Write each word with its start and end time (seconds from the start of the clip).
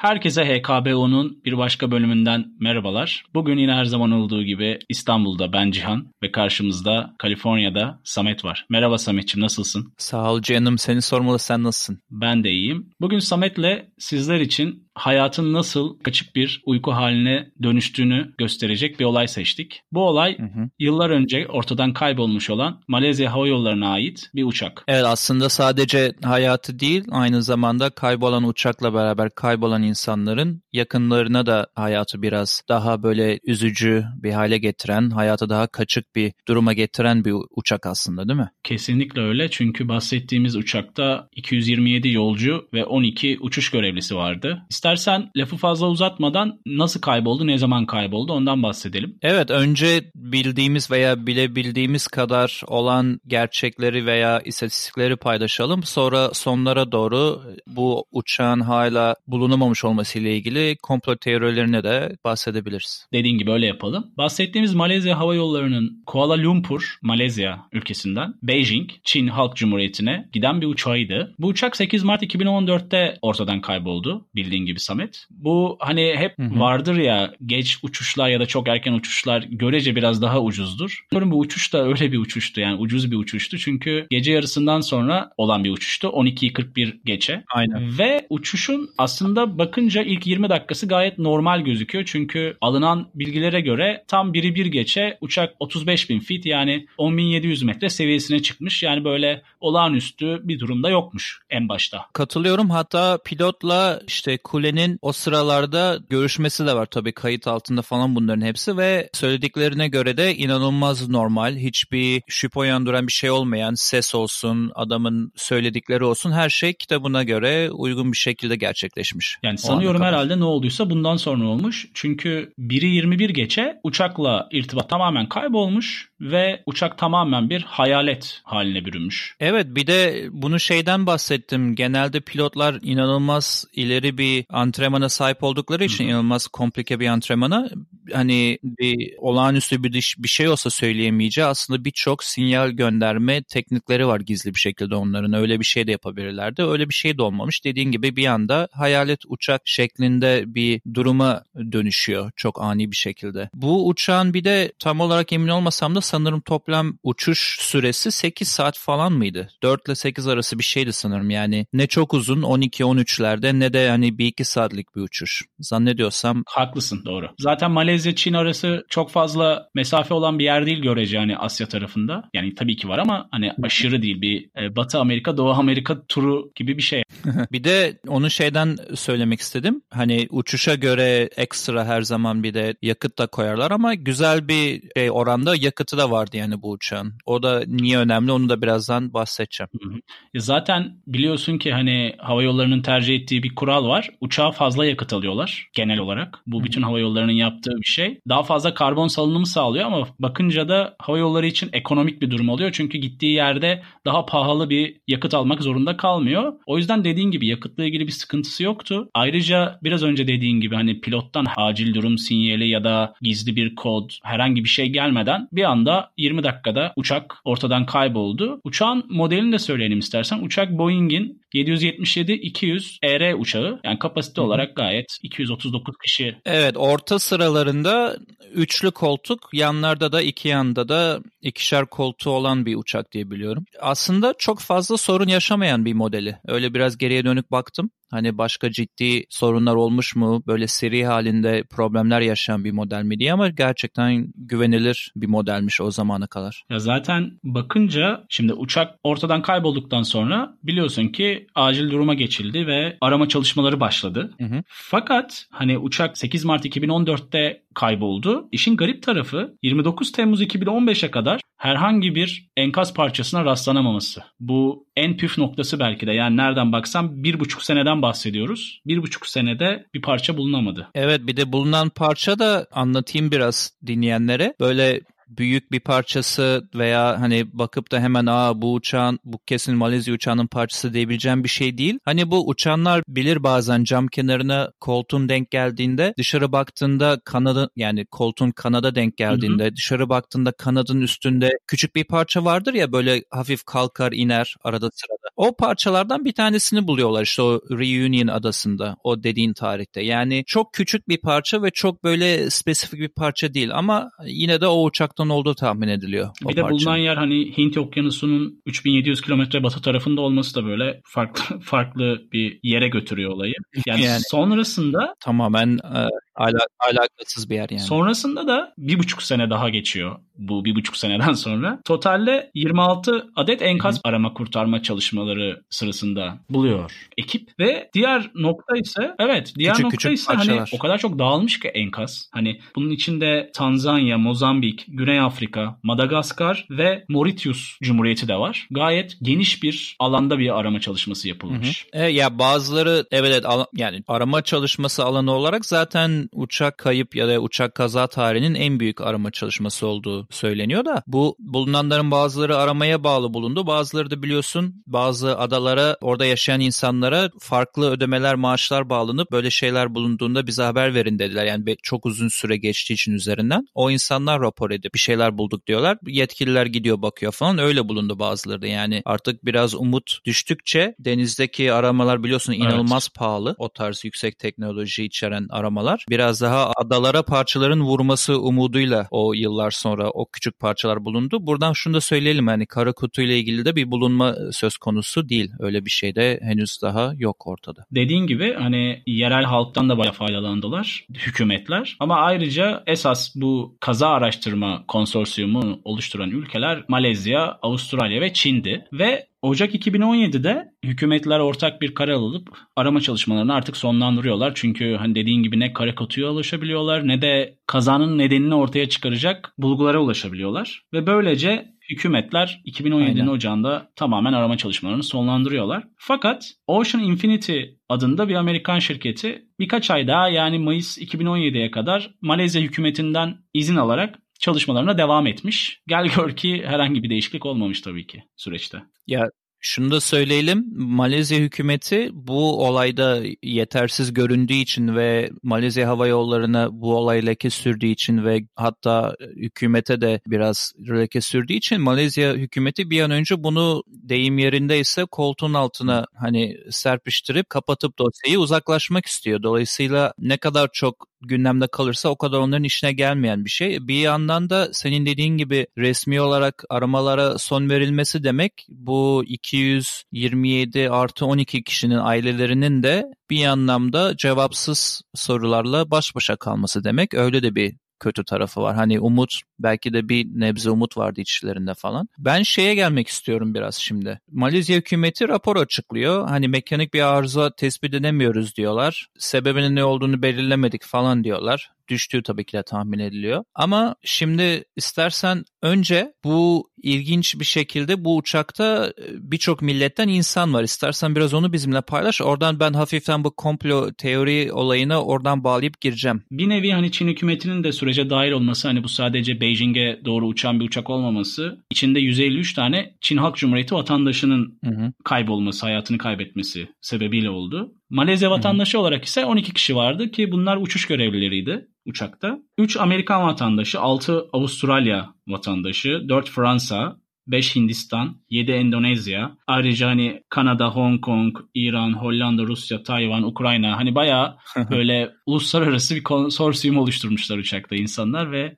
Herkese 0.00 0.44
HKBO'nun 0.44 1.44
bir 1.44 1.58
başka 1.58 1.90
bölümünden 1.90 2.44
merhabalar. 2.60 3.24
Bugün 3.34 3.58
yine 3.58 3.72
her 3.72 3.84
zaman 3.84 4.10
olduğu 4.10 4.42
gibi 4.42 4.78
İstanbul'da 4.88 5.52
ben 5.52 5.70
Cihan 5.70 6.12
ve 6.22 6.32
karşımızda 6.32 7.14
Kaliforniya'da 7.18 8.00
Samet 8.04 8.44
var. 8.44 8.66
Merhaba 8.70 8.98
Samet'ciğim 8.98 9.44
nasılsın? 9.44 9.92
Sağ 9.98 10.32
ol 10.32 10.42
canım 10.42 10.78
seni 10.78 11.02
sormalı 11.02 11.38
sen 11.38 11.62
nasılsın? 11.62 12.02
Ben 12.10 12.44
de 12.44 12.50
iyiyim. 12.50 12.90
Bugün 13.00 13.18
Samet'le 13.18 13.84
sizler 13.98 14.40
için 14.40 14.89
hayatın 15.00 15.52
nasıl 15.52 15.98
kaçık 15.98 16.36
bir 16.36 16.62
uyku 16.66 16.92
haline 16.92 17.50
dönüştüğünü 17.62 18.32
gösterecek 18.38 19.00
bir 19.00 19.04
olay 19.04 19.28
seçtik. 19.28 19.82
Bu 19.92 20.00
olay 20.00 20.38
hı 20.38 20.42
hı. 20.42 20.70
yıllar 20.78 21.10
önce 21.10 21.46
ortadan 21.48 21.92
kaybolmuş 21.92 22.50
olan 22.50 22.80
Malezya 22.88 23.32
Hava 23.32 23.48
Yolları'na 23.48 23.88
ait 23.88 24.30
bir 24.34 24.44
uçak. 24.44 24.84
Evet 24.88 25.04
aslında 25.06 25.48
sadece 25.48 26.12
hayatı 26.22 26.78
değil 26.78 27.04
aynı 27.10 27.42
zamanda 27.42 27.90
kaybolan 27.90 28.44
uçakla 28.44 28.94
beraber 28.94 29.30
kaybolan 29.30 29.82
insanların 29.82 30.62
yakınlarına 30.72 31.46
da 31.46 31.66
hayatı 31.74 32.22
biraz 32.22 32.62
daha 32.68 33.02
böyle 33.02 33.40
üzücü 33.44 34.04
bir 34.22 34.32
hale 34.32 34.58
getiren, 34.58 35.10
hayatı 35.10 35.48
daha 35.48 35.66
kaçık 35.66 36.14
bir 36.16 36.32
duruma 36.48 36.72
getiren 36.72 37.24
bir 37.24 37.34
uçak 37.56 37.86
aslında 37.86 38.28
değil 38.28 38.40
mi? 38.40 38.50
Kesinlikle 38.64 39.20
öyle 39.20 39.50
çünkü 39.50 39.88
bahsettiğimiz 39.88 40.56
uçakta 40.56 41.28
227 41.36 42.08
yolcu 42.08 42.68
ve 42.74 42.84
12 42.84 43.38
uçuş 43.40 43.70
görevlisi 43.70 44.16
vardı. 44.16 44.62
İstersen 44.94 45.30
lafı 45.36 45.56
fazla 45.56 45.88
uzatmadan 45.88 46.60
nasıl 46.66 47.00
kayboldu, 47.00 47.46
ne 47.46 47.58
zaman 47.58 47.86
kayboldu 47.86 48.32
ondan 48.32 48.62
bahsedelim. 48.62 49.18
Evet, 49.22 49.50
önce 49.50 50.10
bildiğimiz 50.14 50.90
veya 50.90 51.26
bilebildiğimiz 51.26 52.06
kadar 52.06 52.62
olan 52.66 53.20
gerçekleri 53.26 54.06
veya 54.06 54.40
istatistikleri 54.40 55.16
paylaşalım. 55.16 55.82
Sonra 55.82 56.34
sonlara 56.34 56.92
doğru 56.92 57.42
bu 57.66 58.04
uçağın 58.12 58.60
hala 58.60 59.14
bulunamamış 59.26 59.84
olması 59.84 60.18
ile 60.18 60.36
ilgili 60.36 60.76
komplo 60.82 61.16
teorilerine 61.16 61.84
de 61.84 62.16
bahsedebiliriz. 62.24 63.06
Dediğin 63.12 63.38
gibi 63.38 63.52
öyle 63.52 63.66
yapalım. 63.66 64.06
Bahsettiğimiz 64.18 64.74
Malezya 64.74 65.18
Hava 65.18 65.34
Yolları'nın 65.34 66.02
Kuala 66.06 66.42
Lumpur, 66.42 66.98
Malezya 67.02 67.60
ülkesinden 67.72 68.34
Beijing, 68.42 68.90
Çin 69.04 69.26
Halk 69.26 69.56
Cumhuriyeti'ne 69.56 70.28
giden 70.32 70.60
bir 70.60 70.66
uçağıydı. 70.66 71.34
Bu 71.38 71.46
uçak 71.46 71.76
8 71.76 72.02
Mart 72.02 72.22
2014'te 72.22 73.18
ortadan 73.22 73.60
kayboldu 73.60 74.26
bildiğin 74.34 74.66
gibi 74.66 74.69
Samet. 74.78 75.26
Bu 75.30 75.76
hani 75.80 76.14
hep 76.16 76.38
hı 76.38 76.42
hı. 76.42 76.60
vardır 76.60 76.96
ya 76.96 77.34
geç 77.46 77.78
uçuşlar 77.82 78.28
ya 78.28 78.40
da 78.40 78.46
çok 78.46 78.68
erken 78.68 78.92
uçuşlar 78.92 79.42
görece 79.42 79.96
biraz 79.96 80.22
daha 80.22 80.40
ucuzdur. 80.40 81.04
Sanırım 81.12 81.30
bu 81.30 81.38
uçuş 81.38 81.72
da 81.72 81.84
öyle 81.84 82.12
bir 82.12 82.18
uçuştu 82.18 82.60
yani 82.60 82.76
ucuz 82.76 83.10
bir 83.10 83.16
uçuştu. 83.16 83.58
Çünkü 83.58 84.06
gece 84.10 84.32
yarısından 84.32 84.80
sonra 84.80 85.30
olan 85.36 85.64
bir 85.64 85.70
uçuştu. 85.70 86.08
12.41 86.08 86.98
geçe. 87.04 87.44
Aynen. 87.54 87.98
Ve 87.98 88.26
uçuşun 88.30 88.90
aslında 88.98 89.58
bakınca 89.58 90.02
ilk 90.02 90.26
20 90.26 90.48
dakikası 90.48 90.88
gayet 90.88 91.18
normal 91.18 91.60
gözüküyor. 91.60 92.04
Çünkü 92.06 92.56
alınan 92.60 93.08
bilgilere 93.14 93.60
göre 93.60 94.04
tam 94.08 94.32
biri 94.32 94.54
bir 94.54 94.66
geçe 94.66 95.18
uçak 95.20 95.54
35 95.60 96.10
bin 96.10 96.20
feet 96.20 96.46
yani 96.46 96.86
10.700 96.98 97.64
metre 97.64 97.88
seviyesine 97.88 98.42
çıkmış. 98.42 98.82
Yani 98.82 99.04
böyle 99.04 99.42
olağanüstü 99.60 100.40
bir 100.44 100.58
durumda 100.58 100.90
yokmuş 100.90 101.40
en 101.50 101.68
başta. 101.68 102.06
Katılıyorum. 102.12 102.70
Hatta 102.70 103.18
pilotla 103.24 104.00
işte 104.06 104.38
kulenin 104.60 104.98
o 105.02 105.12
sıralarda 105.12 105.98
görüşmesi 106.10 106.66
de 106.66 106.74
var 106.74 106.86
tabii 106.86 107.12
kayıt 107.12 107.46
altında 107.46 107.82
falan 107.82 108.14
bunların 108.14 108.46
hepsi 108.46 108.76
ve 108.76 109.08
söylediklerine 109.12 109.88
göre 109.88 110.16
de 110.16 110.36
inanılmaz 110.36 111.08
normal. 111.08 111.56
Hiçbir 111.56 112.22
şüphe 112.28 112.60
uyandıran 112.60 113.06
bir 113.06 113.12
şey 113.12 113.30
olmayan 113.30 113.74
ses 113.74 114.14
olsun, 114.14 114.72
adamın 114.74 115.32
söyledikleri 115.36 116.04
olsun 116.04 116.32
her 116.32 116.48
şey 116.48 116.72
kitabına 116.72 117.22
göre 117.22 117.70
uygun 117.70 118.12
bir 118.12 118.16
şekilde 118.16 118.56
gerçekleşmiş. 118.56 119.38
Yani 119.42 119.58
sanıyorum 119.58 120.02
herhalde 120.02 120.38
ne 120.38 120.44
olduysa 120.44 120.90
bundan 120.90 121.16
sonra 121.16 121.48
olmuş. 121.48 121.86
Çünkü 121.94 122.52
biri 122.58 122.86
21 122.86 123.30
geçe 123.30 123.80
uçakla 123.84 124.48
irtibat 124.52 124.90
tamamen 124.90 125.28
kaybolmuş 125.28 126.09
ve 126.20 126.62
uçak 126.66 126.98
tamamen 126.98 127.50
bir 127.50 127.62
hayalet 127.62 128.40
haline 128.44 128.84
bürünmüş. 128.84 129.36
Evet 129.40 129.66
bir 129.70 129.86
de 129.86 130.28
bunu 130.30 130.60
şeyden 130.60 131.06
bahsettim. 131.06 131.74
Genelde 131.74 132.20
pilotlar 132.20 132.78
inanılmaz 132.82 133.64
ileri 133.72 134.18
bir 134.18 134.44
antrenmana 134.50 135.08
sahip 135.08 135.42
oldukları 135.42 135.84
için 135.84 136.04
Hı-hı. 136.04 136.10
inanılmaz 136.10 136.46
komplike 136.46 137.00
bir 137.00 137.06
antrenmana 137.06 137.70
hani 138.12 138.58
bir 138.62 139.14
olağanüstü 139.18 139.82
bir, 139.82 140.14
bir 140.18 140.28
şey 140.28 140.48
olsa 140.48 140.70
söyleyemeyeceği 140.70 141.46
aslında 141.46 141.84
birçok 141.84 142.24
sinyal 142.24 142.70
gönderme 142.70 143.42
teknikleri 143.42 144.06
var 144.06 144.20
gizli 144.20 144.54
bir 144.54 144.60
şekilde 144.60 144.94
onların. 144.94 145.32
Öyle 145.32 145.60
bir 145.60 145.64
şey 145.64 145.86
de 145.86 145.90
yapabilirlerdi. 145.90 146.62
Öyle 146.62 146.88
bir 146.88 146.94
şey 146.94 147.18
de 147.18 147.22
olmamış. 147.22 147.64
Dediğin 147.64 147.92
gibi 147.92 148.16
bir 148.16 148.26
anda 148.26 148.68
hayalet 148.72 149.20
uçak 149.28 149.62
şeklinde 149.64 150.44
bir 150.46 150.80
duruma 150.94 151.44
dönüşüyor 151.72 152.30
çok 152.36 152.62
ani 152.62 152.90
bir 152.90 152.96
şekilde. 152.96 153.50
Bu 153.54 153.88
uçağın 153.88 154.34
bir 154.34 154.44
de 154.44 154.72
tam 154.78 155.00
olarak 155.00 155.32
emin 155.32 155.48
olmasam 155.48 155.94
da 155.94 156.00
sanırım 156.00 156.40
toplam 156.40 156.98
uçuş 157.02 157.56
süresi 157.60 158.10
8 158.10 158.48
saat 158.48 158.78
falan 158.78 159.12
mıydı? 159.12 159.48
4 159.62 159.88
ile 159.88 159.94
8 159.94 160.26
arası 160.26 160.58
bir 160.58 160.64
şeydi 160.64 160.92
sanırım 160.92 161.30
yani. 161.30 161.66
Ne 161.72 161.86
çok 161.86 162.14
uzun 162.14 162.42
12-13'lerde 162.42 163.58
ne 163.60 163.72
de 163.72 163.88
hani 163.88 164.18
bir 164.18 164.26
iki 164.26 164.44
saatlik 164.44 164.96
bir 164.96 165.00
uçuş. 165.00 165.42
Zannediyorsam. 165.58 166.42
Haklısın 166.46 167.02
doğru. 167.04 167.30
Zaten 167.38 167.70
Malezya 167.70 167.99
Çin 168.14 168.32
arası 168.32 168.84
çok 168.88 169.10
fazla 169.10 169.68
mesafe 169.74 170.14
olan 170.14 170.38
bir 170.38 170.44
yer 170.44 170.66
değil 170.66 170.82
görece 170.82 171.16
yani 171.16 171.36
Asya 171.36 171.66
tarafında. 171.66 172.28
Yani 172.34 172.54
tabii 172.54 172.76
ki 172.76 172.88
var 172.88 172.98
ama 172.98 173.28
hani 173.30 173.52
aşırı 173.62 174.02
değil 174.02 174.20
bir 174.20 174.50
e, 174.62 174.76
Batı 174.76 174.98
Amerika 174.98 175.36
Doğu 175.36 175.50
Amerika 175.50 176.06
turu 176.06 176.52
gibi 176.54 176.76
bir 176.76 176.82
şey. 176.82 177.02
bir 177.52 177.64
de 177.64 178.00
onu 178.08 178.30
şeyden 178.30 178.76
söylemek 178.94 179.40
istedim. 179.40 179.82
Hani 179.90 180.26
uçuşa 180.30 180.74
göre 180.74 181.30
ekstra 181.36 181.84
her 181.84 182.02
zaman 182.02 182.42
bir 182.42 182.54
de 182.54 182.74
yakıt 182.82 183.18
da 183.18 183.26
koyarlar 183.26 183.70
ama 183.70 183.94
güzel 183.94 184.48
bir 184.48 184.82
şey 184.96 185.10
oranda 185.10 185.56
yakıtı 185.56 185.98
da 185.98 186.10
vardı 186.10 186.36
yani 186.36 186.62
bu 186.62 186.70
uçağın. 186.70 187.14
O 187.26 187.42
da 187.42 187.62
niye 187.66 187.98
önemli 187.98 188.32
onu 188.32 188.48
da 188.48 188.62
birazdan 188.62 189.12
bahsedeceğim. 189.12 189.68
Hı 189.82 189.88
hı. 189.88 190.00
Zaten 190.40 190.96
biliyorsun 191.06 191.58
ki 191.58 191.72
hani 191.72 192.14
hava 192.18 192.42
yollarının 192.42 192.82
tercih 192.82 193.14
ettiği 193.14 193.42
bir 193.42 193.54
kural 193.54 193.88
var. 193.88 194.10
Uçağa 194.20 194.50
fazla 194.50 194.86
yakıt 194.86 195.12
alıyorlar 195.12 195.68
genel 195.74 195.98
olarak. 195.98 196.38
Bu 196.46 196.64
bütün 196.64 196.82
hava 196.82 197.00
yollarının 197.00 197.32
yaptığı 197.32 197.70
bir 197.70 197.89
şey. 197.90 198.20
Daha 198.28 198.42
fazla 198.42 198.74
karbon 198.74 199.08
salınımı 199.08 199.46
sağlıyor 199.46 199.86
ama 199.86 200.08
bakınca 200.18 200.68
da 200.68 200.96
hava 200.98 201.18
yolları 201.18 201.46
için 201.46 201.70
ekonomik 201.72 202.22
bir 202.22 202.30
durum 202.30 202.48
oluyor. 202.48 202.70
Çünkü 202.72 202.98
gittiği 202.98 203.32
yerde 203.32 203.82
daha 204.04 204.26
pahalı 204.26 204.70
bir 204.70 204.96
yakıt 205.08 205.34
almak 205.34 205.62
zorunda 205.62 205.96
kalmıyor. 205.96 206.52
O 206.66 206.78
yüzden 206.78 207.04
dediğin 207.04 207.30
gibi 207.30 207.46
yakıtla 207.46 207.84
ilgili 207.84 208.06
bir 208.06 208.12
sıkıntısı 208.12 208.62
yoktu. 208.62 209.08
Ayrıca 209.14 209.78
biraz 209.82 210.02
önce 210.02 210.28
dediğin 210.28 210.60
gibi 210.60 210.74
hani 210.74 211.00
pilottan 211.00 211.46
acil 211.56 211.94
durum 211.94 212.18
sinyali 212.18 212.68
ya 212.68 212.84
da 212.84 213.14
gizli 213.22 213.56
bir 213.56 213.74
kod 213.74 214.10
herhangi 214.22 214.64
bir 214.64 214.68
şey 214.68 214.88
gelmeden 214.88 215.48
bir 215.52 215.64
anda 215.64 216.10
20 216.16 216.42
dakikada 216.42 216.92
uçak 216.96 217.36
ortadan 217.44 217.86
kayboldu. 217.86 218.60
Uçağın 218.64 219.04
modelini 219.08 219.52
de 219.52 219.58
söyleyelim 219.58 219.98
istersen. 219.98 220.42
Uçak 220.42 220.78
Boeing'in 220.78 221.40
777-200 221.54 222.98
ER 223.02 223.34
uçağı. 223.34 223.80
Yani 223.84 223.98
kapasite 223.98 224.40
olarak 224.40 224.76
gayet 224.76 225.06
239 225.22 225.94
kişi. 226.04 226.36
Evet 226.44 226.76
orta 226.76 227.18
sıralarında 227.18 228.16
üçlü 228.54 228.90
koltuk 228.90 229.48
yanlarda 229.52 230.12
da 230.12 230.22
iki 230.22 230.48
yanda 230.48 230.88
da 230.88 231.20
ikişer 231.42 231.86
koltuğu 231.86 232.30
olan 232.30 232.66
bir 232.66 232.76
uçak 232.76 233.12
diye 233.12 233.30
biliyorum. 233.30 233.64
Aslında 233.80 234.34
çok 234.38 234.60
fazla 234.60 234.96
sorun 234.96 235.28
yaşamayan 235.28 235.84
bir 235.84 235.94
modeli. 235.94 236.36
Öyle 236.46 236.74
biraz 236.74 236.98
geriye 236.98 237.24
dönük 237.24 237.50
baktım. 237.50 237.90
Hani 238.10 238.38
başka 238.38 238.70
ciddi 238.70 239.24
sorunlar 239.30 239.74
olmuş 239.74 240.16
mu? 240.16 240.42
Böyle 240.46 240.66
seri 240.66 241.04
halinde 241.06 241.64
problemler 241.70 242.20
yaşayan 242.20 242.64
bir 242.64 242.72
model 242.72 243.02
mi 243.02 243.18
diye 243.18 243.32
ama 243.32 243.48
gerçekten 243.48 244.32
güvenilir 244.36 245.12
bir 245.16 245.26
modelmiş 245.26 245.80
o 245.80 245.90
zamana 245.90 246.26
kadar. 246.26 246.64
Ya 246.70 246.78
zaten 246.78 247.30
bakınca 247.44 248.24
şimdi 248.28 248.52
uçak 248.52 248.94
ortadan 249.04 249.42
kaybolduktan 249.42 250.02
sonra 250.02 250.54
biliyorsun 250.62 251.08
ki 251.08 251.46
acil 251.54 251.90
duruma 251.90 252.14
geçildi 252.14 252.66
ve 252.66 252.96
arama 253.00 253.28
çalışmaları 253.28 253.80
başladı. 253.80 254.34
Hı 254.38 254.44
hı. 254.44 254.62
Fakat 254.66 255.46
hani 255.50 255.78
uçak 255.78 256.18
8 256.18 256.44
Mart 256.44 256.66
2014'te 256.66 257.62
kayboldu. 257.74 258.48
İşin 258.52 258.76
garip 258.76 259.02
tarafı 259.02 259.54
29 259.62 260.12
Temmuz 260.12 260.42
2015'e 260.42 261.10
kadar 261.10 261.40
herhangi 261.56 262.14
bir 262.14 262.50
enkaz 262.56 262.94
parçasına 262.94 263.44
rastlanamaması. 263.44 264.22
Bu 264.40 264.86
en 264.96 265.16
püf 265.16 265.38
noktası 265.38 265.80
belki 265.80 266.06
de 266.06 266.12
yani 266.12 266.36
nereden 266.36 266.72
baksam 266.72 267.24
bir 267.24 267.40
buçuk 267.40 267.62
seneden 267.62 268.02
bahsediyoruz. 268.02 268.80
Bir 268.86 269.02
buçuk 269.02 269.26
senede 269.26 269.86
bir 269.94 270.02
parça 270.02 270.36
bulunamadı. 270.36 270.88
Evet 270.94 271.20
bir 271.26 271.36
de 271.36 271.52
bulunan 271.52 271.88
parça 271.88 272.38
da 272.38 272.66
anlatayım 272.72 273.30
biraz 273.30 273.72
dinleyenlere. 273.86 274.54
Böyle 274.60 275.00
büyük 275.30 275.72
bir 275.72 275.80
parçası 275.80 276.68
veya 276.74 277.20
hani 277.20 277.46
bakıp 277.52 277.92
da 277.92 278.00
hemen 278.00 278.26
aa 278.26 278.62
bu 278.62 278.74
uçağın 278.74 279.18
bu 279.24 279.38
kesin 279.46 279.76
Malezya 279.76 280.14
uçağının 280.14 280.46
parçası 280.46 280.94
diyebileceğim 280.94 281.44
bir 281.44 281.48
şey 281.48 281.78
değil. 281.78 281.98
Hani 282.04 282.30
bu 282.30 282.48
uçanlar 282.48 283.02
bilir 283.08 283.42
bazen 283.42 283.84
cam 283.84 284.08
kenarına 284.08 284.72
koltuğun 284.80 285.28
denk 285.28 285.50
geldiğinde 285.50 286.14
dışarı 286.18 286.52
baktığında 286.52 287.20
kanadı 287.24 287.70
yani 287.76 288.06
koltuğun 288.06 288.50
kanada 288.50 288.94
denk 288.94 289.16
geldiğinde 289.16 289.64
hı 289.64 289.68
hı. 289.68 289.76
dışarı 289.76 290.08
baktığında 290.08 290.52
kanadın 290.52 291.00
üstünde 291.00 291.50
küçük 291.66 291.96
bir 291.96 292.04
parça 292.04 292.44
vardır 292.44 292.74
ya 292.74 292.92
böyle 292.92 293.22
hafif 293.30 293.64
kalkar 293.64 294.12
iner 294.12 294.54
arada 294.64 294.90
sırada. 294.94 295.30
O 295.36 295.56
parçalardan 295.56 296.24
bir 296.24 296.32
tanesini 296.32 296.86
buluyorlar 296.86 297.22
işte 297.22 297.42
o 297.42 297.60
Reunion 297.70 298.26
adasında 298.26 298.96
o 299.04 299.22
dediğin 299.22 299.52
tarihte. 299.52 300.02
Yani 300.02 300.44
çok 300.46 300.72
küçük 300.72 301.08
bir 301.08 301.20
parça 301.20 301.62
ve 301.62 301.70
çok 301.70 302.04
böyle 302.04 302.50
spesifik 302.50 303.00
bir 303.00 303.08
parça 303.08 303.54
değil 303.54 303.70
ama 303.74 304.10
yine 304.26 304.60
de 304.60 304.66
o 304.66 304.90
uçaktan 305.20 305.28
olduğu 305.28 305.54
tahmin 305.54 305.88
ediliyor. 305.88 306.28
Bir 306.48 306.56
de 306.56 306.62
bulunan 306.70 306.96
yer 306.96 307.16
hani 307.16 307.58
Hint 307.58 307.78
Okyanusu'nun 307.78 308.62
3700 308.66 309.20
kilometre 309.20 309.62
batı 309.62 309.82
tarafında 309.82 310.20
olması 310.20 310.54
da 310.54 310.64
böyle 310.64 311.00
farklı 311.04 311.60
farklı 311.64 312.22
bir 312.32 312.60
yere 312.62 312.88
götürüyor 312.88 313.30
olayı. 313.30 313.54
Yani, 313.86 314.02
yani 314.02 314.20
sonrasında 314.28 315.14
tamamen 315.20 315.78
e, 315.78 316.08
ala, 316.40 316.58
alakasız 316.78 317.50
bir 317.50 317.54
yer 317.54 317.70
yani. 317.70 317.80
Sonrasında 317.80 318.46
da 318.46 318.72
bir 318.78 318.98
buçuk 318.98 319.22
sene 319.22 319.50
daha 319.50 319.68
geçiyor 319.70 320.18
bu 320.38 320.64
bir 320.64 320.74
buçuk 320.74 320.96
seneden 320.96 321.32
sonra. 321.32 321.80
Totalde 321.84 322.50
26 322.54 323.30
adet 323.36 323.62
enkaz 323.62 323.94
Hı-hı. 323.94 324.00
arama 324.04 324.34
kurtarma 324.34 324.82
çalışmaları 324.82 325.62
sırasında 325.70 326.38
buluyor 326.50 326.90
ekip 327.20 327.48
ve 327.58 327.90
diğer 327.94 328.30
nokta 328.34 328.76
ise 328.76 329.14
evet 329.18 329.52
diğer 329.58 329.72
küçük, 329.72 329.84
nokta 329.84 329.96
küçük 329.96 330.12
ise 330.12 330.26
hani 330.26 330.36
parçalar. 330.36 330.58
hani 330.58 330.68
o 330.72 330.78
kadar 330.78 330.98
çok 330.98 331.18
dağılmış 331.18 331.60
ki 331.60 331.68
enkaz. 331.68 332.28
Hani 332.32 332.60
bunun 332.76 332.90
içinde 332.90 333.50
Tanzanya, 333.54 334.18
Mozambik, 334.18 334.84
Güney 334.88 335.20
Afrika, 335.20 335.78
Madagaskar 335.82 336.66
ve 336.70 337.04
Mauritius 337.08 337.78
Cumhuriyeti 337.82 338.28
de 338.28 338.36
var. 338.36 338.66
Gayet 338.70 339.16
geniş 339.22 339.62
bir 339.62 339.96
alanda 339.98 340.38
bir 340.38 340.58
arama 340.58 340.80
çalışması 340.80 341.28
yapılmış. 341.28 341.86
Hı 341.92 341.98
hı. 341.98 342.02
E, 342.02 342.10
ya 342.10 342.38
bazıları 342.38 343.06
evet, 343.10 343.30
evet 343.30 343.44
yani 343.74 344.02
arama 344.08 344.42
çalışması 344.42 345.04
alanı 345.04 345.32
olarak 345.32 345.66
zaten 345.66 346.28
uçak 346.32 346.78
kayıp 346.78 347.16
ya 347.16 347.28
da 347.28 347.40
uçak 347.40 347.74
kaza 347.74 348.06
tarihinin 348.06 348.54
en 348.54 348.80
büyük 348.80 349.00
arama 349.00 349.30
çalışması 349.30 349.86
olduğu 349.86 350.26
söyleniyor 350.30 350.84
da 350.84 351.02
bu 351.06 351.36
bulunanların 351.38 352.10
bazıları 352.10 352.56
aramaya 352.56 353.04
bağlı 353.04 353.34
bulundu. 353.34 353.66
Bazıları 353.66 354.10
da 354.10 354.22
biliyorsun 354.22 354.82
bazı 354.86 355.38
adalara 355.38 355.96
orada 356.00 356.26
yaşayan 356.26 356.60
insanlara 356.60 357.30
farklı 357.38 357.90
ödemeler 357.90 358.34
maaşlar 358.34 358.90
bağlanıp 358.90 359.32
böyle 359.32 359.50
şeyler 359.50 359.94
bulunduğunda 359.94 360.46
bize 360.46 360.62
haber 360.62 360.94
verin 360.94 361.18
dediler. 361.18 361.44
Yani 361.44 361.76
çok 361.82 362.06
uzun 362.06 362.28
süre 362.28 362.56
geçtiği 362.56 362.94
için 362.94 363.12
üzerinden. 363.12 363.66
O 363.74 363.90
insanlar 363.90 364.40
rapor 364.40 364.70
edip 364.70 364.94
bir 364.94 364.98
şeyler 364.98 365.38
bulduk 365.38 365.66
diyorlar. 365.66 365.98
Yetkililer 366.06 366.66
gidiyor 366.66 367.02
bakıyor 367.02 367.32
falan 367.32 367.58
öyle 367.58 367.88
bulundu 367.88 368.18
bazıları 368.18 368.62
da. 368.62 368.66
Yani 368.66 369.02
artık 369.04 369.44
biraz 369.44 369.74
umut 369.74 370.18
düştükçe 370.24 370.94
denizdeki 370.98 371.72
aramalar 371.72 372.24
biliyorsun 372.24 372.52
inanılmaz 372.52 373.08
evet. 373.10 373.14
pahalı. 373.14 373.54
O 373.58 373.68
tarz 373.68 374.04
yüksek 374.04 374.38
teknoloji 374.38 375.04
içeren 375.04 375.46
aramalar. 375.50 376.04
Biraz 376.10 376.19
daha 376.20 376.72
adalara 376.76 377.22
parçaların 377.22 377.80
vurması 377.80 378.40
umuduyla 378.40 379.08
o 379.10 379.32
yıllar 379.34 379.70
sonra 379.70 380.10
o 380.10 380.26
küçük 380.32 380.58
parçalar 380.58 381.04
bulundu. 381.04 381.46
Buradan 381.46 381.72
şunu 381.72 381.94
da 381.94 382.00
söyleyelim 382.00 382.48
yani 382.48 382.66
kara 382.66 382.92
kutu 382.92 383.22
ile 383.22 383.38
ilgili 383.38 383.64
de 383.64 383.76
bir 383.76 383.90
bulunma 383.90 384.36
söz 384.52 384.76
konusu 384.76 385.28
değil. 385.28 385.50
Öyle 385.58 385.84
bir 385.84 385.90
şey 385.90 386.14
de 386.14 386.40
henüz 386.42 386.78
daha 386.82 387.12
yok 387.16 387.46
ortada. 387.46 387.84
Dediğin 387.90 388.26
gibi 388.26 388.54
hani 388.54 389.02
yerel 389.06 389.44
halktan 389.44 389.88
da 389.88 389.98
bayağı 389.98 390.14
faydalandılar 390.14 391.06
hükümetler. 391.14 391.96
Ama 392.00 392.16
ayrıca 392.16 392.82
esas 392.86 393.36
bu 393.36 393.76
kaza 393.80 394.08
araştırma 394.08 394.84
konsorsiyumu 394.88 395.80
oluşturan 395.84 396.30
ülkeler 396.30 396.84
Malezya, 396.88 397.58
Avustralya 397.62 398.20
ve 398.20 398.32
Çin'di. 398.32 398.84
Ve 398.92 399.29
Ocak 399.42 399.74
2017'de 399.74 400.72
hükümetler 400.84 401.38
ortak 401.38 401.80
bir 401.80 401.94
karar 401.94 402.12
alıp 402.12 402.58
arama 402.76 403.00
çalışmalarını 403.00 403.54
artık 403.54 403.76
sonlandırıyorlar. 403.76 404.52
Çünkü 404.54 404.94
hani 404.94 405.14
dediğin 405.14 405.42
gibi 405.42 405.60
ne 405.60 405.72
kara 405.72 405.94
kutuya 405.94 406.30
ulaşabiliyorlar 406.30 407.08
ne 407.08 407.22
de 407.22 407.58
kazanın 407.66 408.18
nedenini 408.18 408.54
ortaya 408.54 408.88
çıkaracak 408.88 409.54
bulgulara 409.58 410.00
ulaşabiliyorlar. 410.00 410.82
Ve 410.92 411.06
böylece 411.06 411.74
hükümetler 411.90 412.62
2017'nin 412.66 413.06
Aynen. 413.06 413.26
ocağında 413.26 413.90
tamamen 413.96 414.32
arama 414.32 414.56
çalışmalarını 414.56 415.02
sonlandırıyorlar. 415.02 415.84
Fakat 415.96 416.50
Ocean 416.66 417.04
Infinity 417.04 417.60
adında 417.88 418.28
bir 418.28 418.34
Amerikan 418.34 418.78
şirketi 418.78 419.44
birkaç 419.58 419.90
ay 419.90 420.08
daha 420.08 420.28
yani 420.28 420.58
Mayıs 420.58 420.98
2017'ye 420.98 421.70
kadar 421.70 422.14
Malezya 422.20 422.62
hükümetinden 422.62 423.36
izin 423.54 423.76
alarak 423.76 424.18
çalışmalarına 424.40 424.98
devam 424.98 425.26
etmiş. 425.26 425.80
Gel 425.86 426.06
gör 426.16 426.36
ki 426.36 426.62
herhangi 426.66 427.02
bir 427.02 427.10
değişiklik 427.10 427.46
olmamış 427.46 427.80
tabii 427.80 428.06
ki 428.06 428.22
süreçte. 428.36 428.82
Ya 429.06 429.30
şunu 429.60 429.90
da 429.90 430.00
söyleyelim. 430.00 430.64
Malezya 430.72 431.38
hükümeti 431.38 432.08
bu 432.12 432.66
olayda 432.66 433.22
yetersiz 433.42 434.14
göründüğü 434.14 434.52
için 434.52 434.96
ve 434.96 435.30
Malezya 435.42 435.88
Hava 435.88 436.06
Yolları'na 436.06 436.68
bu 436.72 436.96
olay 436.96 437.26
leke 437.26 437.50
sürdüğü 437.50 437.86
için 437.86 438.24
ve 438.24 438.40
hatta 438.56 439.16
hükümete 439.20 440.00
de 440.00 440.20
biraz 440.26 440.72
leke 440.90 441.20
sürdüğü 441.20 441.52
için 441.52 441.80
Malezya 441.80 442.34
hükümeti 442.34 442.90
bir 442.90 443.00
an 443.00 443.10
önce 443.10 443.42
bunu 443.44 443.82
deyim 443.86 444.38
yerindeyse 444.38 445.04
koltuğun 445.04 445.54
altına 445.54 446.06
hani 446.20 446.56
serpiştirip 446.70 447.50
kapatıp 447.50 447.98
dosyayı 447.98 448.38
uzaklaşmak 448.38 449.06
istiyor. 449.06 449.42
Dolayısıyla 449.42 450.14
ne 450.18 450.36
kadar 450.36 450.68
çok 450.72 451.09
gündemde 451.20 451.66
kalırsa 451.66 452.08
o 452.08 452.16
kadar 452.16 452.38
onların 452.38 452.64
işine 452.64 452.92
gelmeyen 452.92 453.44
bir 453.44 453.50
şey. 453.50 453.88
Bir 453.88 454.00
yandan 454.00 454.50
da 454.50 454.68
senin 454.72 455.06
dediğin 455.06 455.36
gibi 455.36 455.66
resmi 455.78 456.20
olarak 456.20 456.64
aramalara 456.70 457.38
son 457.38 457.70
verilmesi 457.70 458.24
demek 458.24 458.66
bu 458.68 459.24
227 459.26 460.90
artı 460.90 461.26
12 461.26 461.64
kişinin 461.64 461.98
ailelerinin 461.98 462.82
de 462.82 463.06
bir 463.30 463.44
anlamda 463.44 464.16
cevapsız 464.16 465.02
sorularla 465.14 465.90
baş 465.90 466.14
başa 466.14 466.36
kalması 466.36 466.84
demek. 466.84 467.14
Öyle 467.14 467.42
de 467.42 467.54
bir 467.54 467.74
kötü 468.00 468.24
tarafı 468.24 468.60
var. 468.60 468.74
Hani 468.74 469.00
umut 469.00 469.40
belki 469.58 469.92
de 469.92 470.08
bir 470.08 470.26
nebze 470.26 470.70
umut 470.70 470.96
vardı 470.96 471.20
içlerinde 471.20 471.74
falan. 471.74 472.08
Ben 472.18 472.42
şeye 472.42 472.74
gelmek 472.74 473.08
istiyorum 473.08 473.54
biraz 473.54 473.74
şimdi. 473.74 474.20
Malezya 474.32 474.76
hükümeti 474.76 475.28
rapor 475.28 475.56
açıklıyor. 475.56 476.28
Hani 476.28 476.48
mekanik 476.48 476.94
bir 476.94 477.02
arıza 477.02 477.50
tespit 477.50 477.94
edemiyoruz 477.94 478.56
diyorlar. 478.56 479.08
Sebebinin 479.18 479.76
ne 479.76 479.84
olduğunu 479.84 480.22
belirlemedik 480.22 480.84
falan 480.84 481.24
diyorlar 481.24 481.70
düştüğü 481.90 482.22
tabii 482.22 482.44
ki 482.44 482.56
de 482.56 482.62
tahmin 482.62 482.98
ediliyor. 482.98 483.44
Ama 483.54 483.94
şimdi 484.04 484.64
istersen 484.76 485.44
önce 485.62 486.12
bu 486.24 486.70
ilginç 486.82 487.40
bir 487.40 487.44
şekilde 487.44 488.04
bu 488.04 488.16
uçakta 488.16 488.92
e, 488.98 489.04
birçok 489.30 489.62
milletten 489.62 490.08
insan 490.08 490.54
var. 490.54 490.62
İstersen 490.62 491.16
biraz 491.16 491.34
onu 491.34 491.52
bizimle 491.52 491.80
paylaş. 491.80 492.20
Oradan 492.20 492.60
ben 492.60 492.72
hafiften 492.72 493.24
bu 493.24 493.30
komplo 493.36 493.92
teori 493.92 494.52
olayına 494.52 495.02
oradan 495.04 495.44
bağlayıp 495.44 495.80
gireceğim. 495.80 496.22
Bir 496.30 496.48
nevi 496.48 496.70
hani 496.72 496.92
Çin 496.92 497.08
hükümetinin 497.08 497.64
de 497.64 497.72
sürece 497.72 498.10
dahil 498.10 498.30
olması 498.30 498.68
hani 498.68 498.84
bu 498.84 498.88
sadece 498.88 499.40
Beijing'e 499.40 500.00
doğru 500.04 500.26
uçan 500.26 500.60
bir 500.60 500.64
uçak 500.64 500.90
olmaması 500.90 501.64
içinde 501.70 502.00
153 502.00 502.54
tane 502.54 502.94
Çin 503.00 503.16
Halk 503.16 503.36
Cumhuriyeti 503.36 503.74
vatandaşının 503.74 504.58
hı 504.64 504.70
hı. 504.70 504.92
kaybolması, 505.04 505.66
hayatını 505.66 505.98
kaybetmesi 505.98 506.68
sebebiyle 506.80 507.30
oldu. 507.30 507.74
Malezya 507.90 508.30
vatandaşı 508.30 508.76
Hı-hı. 508.76 508.82
olarak 508.82 509.04
ise 509.04 509.24
12 509.24 509.54
kişi 509.54 509.76
vardı 509.76 510.10
ki 510.10 510.32
bunlar 510.32 510.56
uçuş 510.56 510.86
görevlileriydi 510.86 511.68
uçakta. 511.86 512.38
3 512.58 512.76
Amerikan 512.76 513.22
vatandaşı, 513.22 513.80
6 513.80 514.28
Avustralya 514.32 515.14
vatandaşı, 515.28 516.08
4 516.08 516.30
Fransa, 516.30 516.96
5 517.26 517.56
Hindistan, 517.56 518.16
7 518.30 518.52
Endonezya. 518.52 519.36
Ayrıca 519.46 519.88
hani 519.88 520.22
Kanada, 520.28 520.68
Hong 520.68 521.00
Kong, 521.00 521.38
İran, 521.54 521.92
Hollanda, 521.92 522.42
Rusya, 522.42 522.82
Tayvan, 522.82 523.22
Ukrayna 523.22 523.76
hani 523.76 523.94
bayağı 523.94 524.36
böyle 524.70 525.10
uluslararası 525.26 525.94
bir 525.94 526.02
konsorsiyum 526.02 526.78
oluşturmuşlar 526.78 527.38
uçakta 527.38 527.76
insanlar 527.76 528.32
ve 528.32 528.56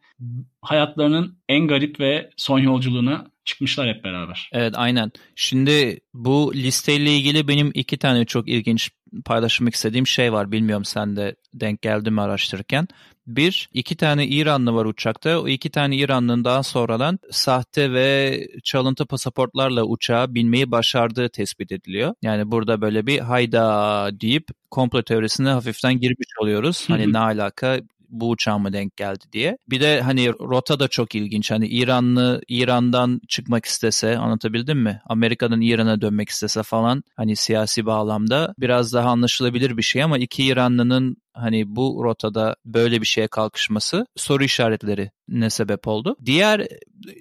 hayatlarının 0.62 1.39
en 1.49 1.69
garip 1.69 2.01
ve 2.01 2.31
son 2.37 2.59
yolculuğuna 2.59 3.27
çıkmışlar 3.45 3.89
hep 3.89 4.05
beraber. 4.05 4.51
Evet 4.53 4.75
aynen. 4.77 5.12
Şimdi 5.37 6.01
bu 6.15 6.53
listeyle 6.55 7.17
ilgili 7.17 7.49
benim 7.49 7.71
iki 7.75 7.99
tane 7.99 8.25
çok 8.25 8.49
ilginç 8.49 8.91
paylaşmak 9.25 9.75
istediğim 9.75 10.07
şey 10.07 10.33
var. 10.33 10.52
Bilmiyorum 10.52 10.85
sen 10.85 11.16
de 11.16 11.35
denk 11.54 11.83
geldi 11.83 12.11
mi 12.11 12.21
araştırırken. 12.21 12.88
Bir, 13.26 13.69
iki 13.73 13.97
tane 13.97 14.26
İranlı 14.26 14.75
var 14.75 14.85
uçakta. 14.85 15.40
O 15.40 15.49
iki 15.49 15.71
tane 15.71 15.97
İranlı'nın 15.97 16.45
daha 16.45 16.62
sonradan 16.62 17.19
sahte 17.31 17.92
ve 17.92 18.40
çalıntı 18.64 19.07
pasaportlarla 19.07 19.85
uçağa 19.85 20.35
binmeyi 20.35 20.71
başardığı 20.71 21.28
tespit 21.28 21.73
ediliyor. 21.73 22.14
Yani 22.23 22.50
burada 22.50 22.81
böyle 22.81 23.07
bir 23.07 23.19
hayda 23.19 24.11
deyip 24.21 24.49
komplo 24.71 25.02
teorisine 25.02 25.49
hafiften 25.49 26.00
girmiş 26.00 26.28
oluyoruz. 26.40 26.85
Hani 26.88 27.12
ne 27.12 27.19
alaka 27.19 27.81
bu 28.12 28.31
uçağa 28.31 28.59
mı 28.59 28.73
denk 28.73 28.97
geldi 28.97 29.25
diye. 29.33 29.57
Bir 29.71 29.81
de 29.81 30.00
hani 30.00 30.28
rota 30.28 30.81
da 30.81 30.88
çok 30.88 31.14
ilginç. 31.14 31.50
Hani 31.50 31.66
İranlı 31.66 32.40
İran'dan 32.49 33.21
çıkmak 33.28 33.64
istese 33.64 34.19
anlatabildim 34.19 34.78
mi? 34.78 35.00
Amerika'dan 35.07 35.61
İran'a 35.61 36.00
dönmek 36.00 36.28
istese 36.28 36.62
falan 36.62 37.02
hani 37.16 37.37
siyasi 37.37 37.87
bağlamda 37.87 38.54
biraz 38.59 38.92
daha 38.92 39.11
anlaşılabilir 39.11 39.76
bir 39.76 39.83
şey 39.83 40.02
ama 40.02 40.19
iki 40.19 40.45
İranlının 40.45 41.16
hani 41.35 41.76
bu 41.76 42.00
rotada 42.04 42.57
böyle 42.64 43.00
bir 43.00 43.07
şeye 43.07 43.28
kalkışması 43.28 44.07
soru 44.16 44.45
işaretleri 44.45 45.11
ne 45.29 45.50
sebep 45.50 45.88
oldu? 45.88 46.17
Diğer 46.25 46.67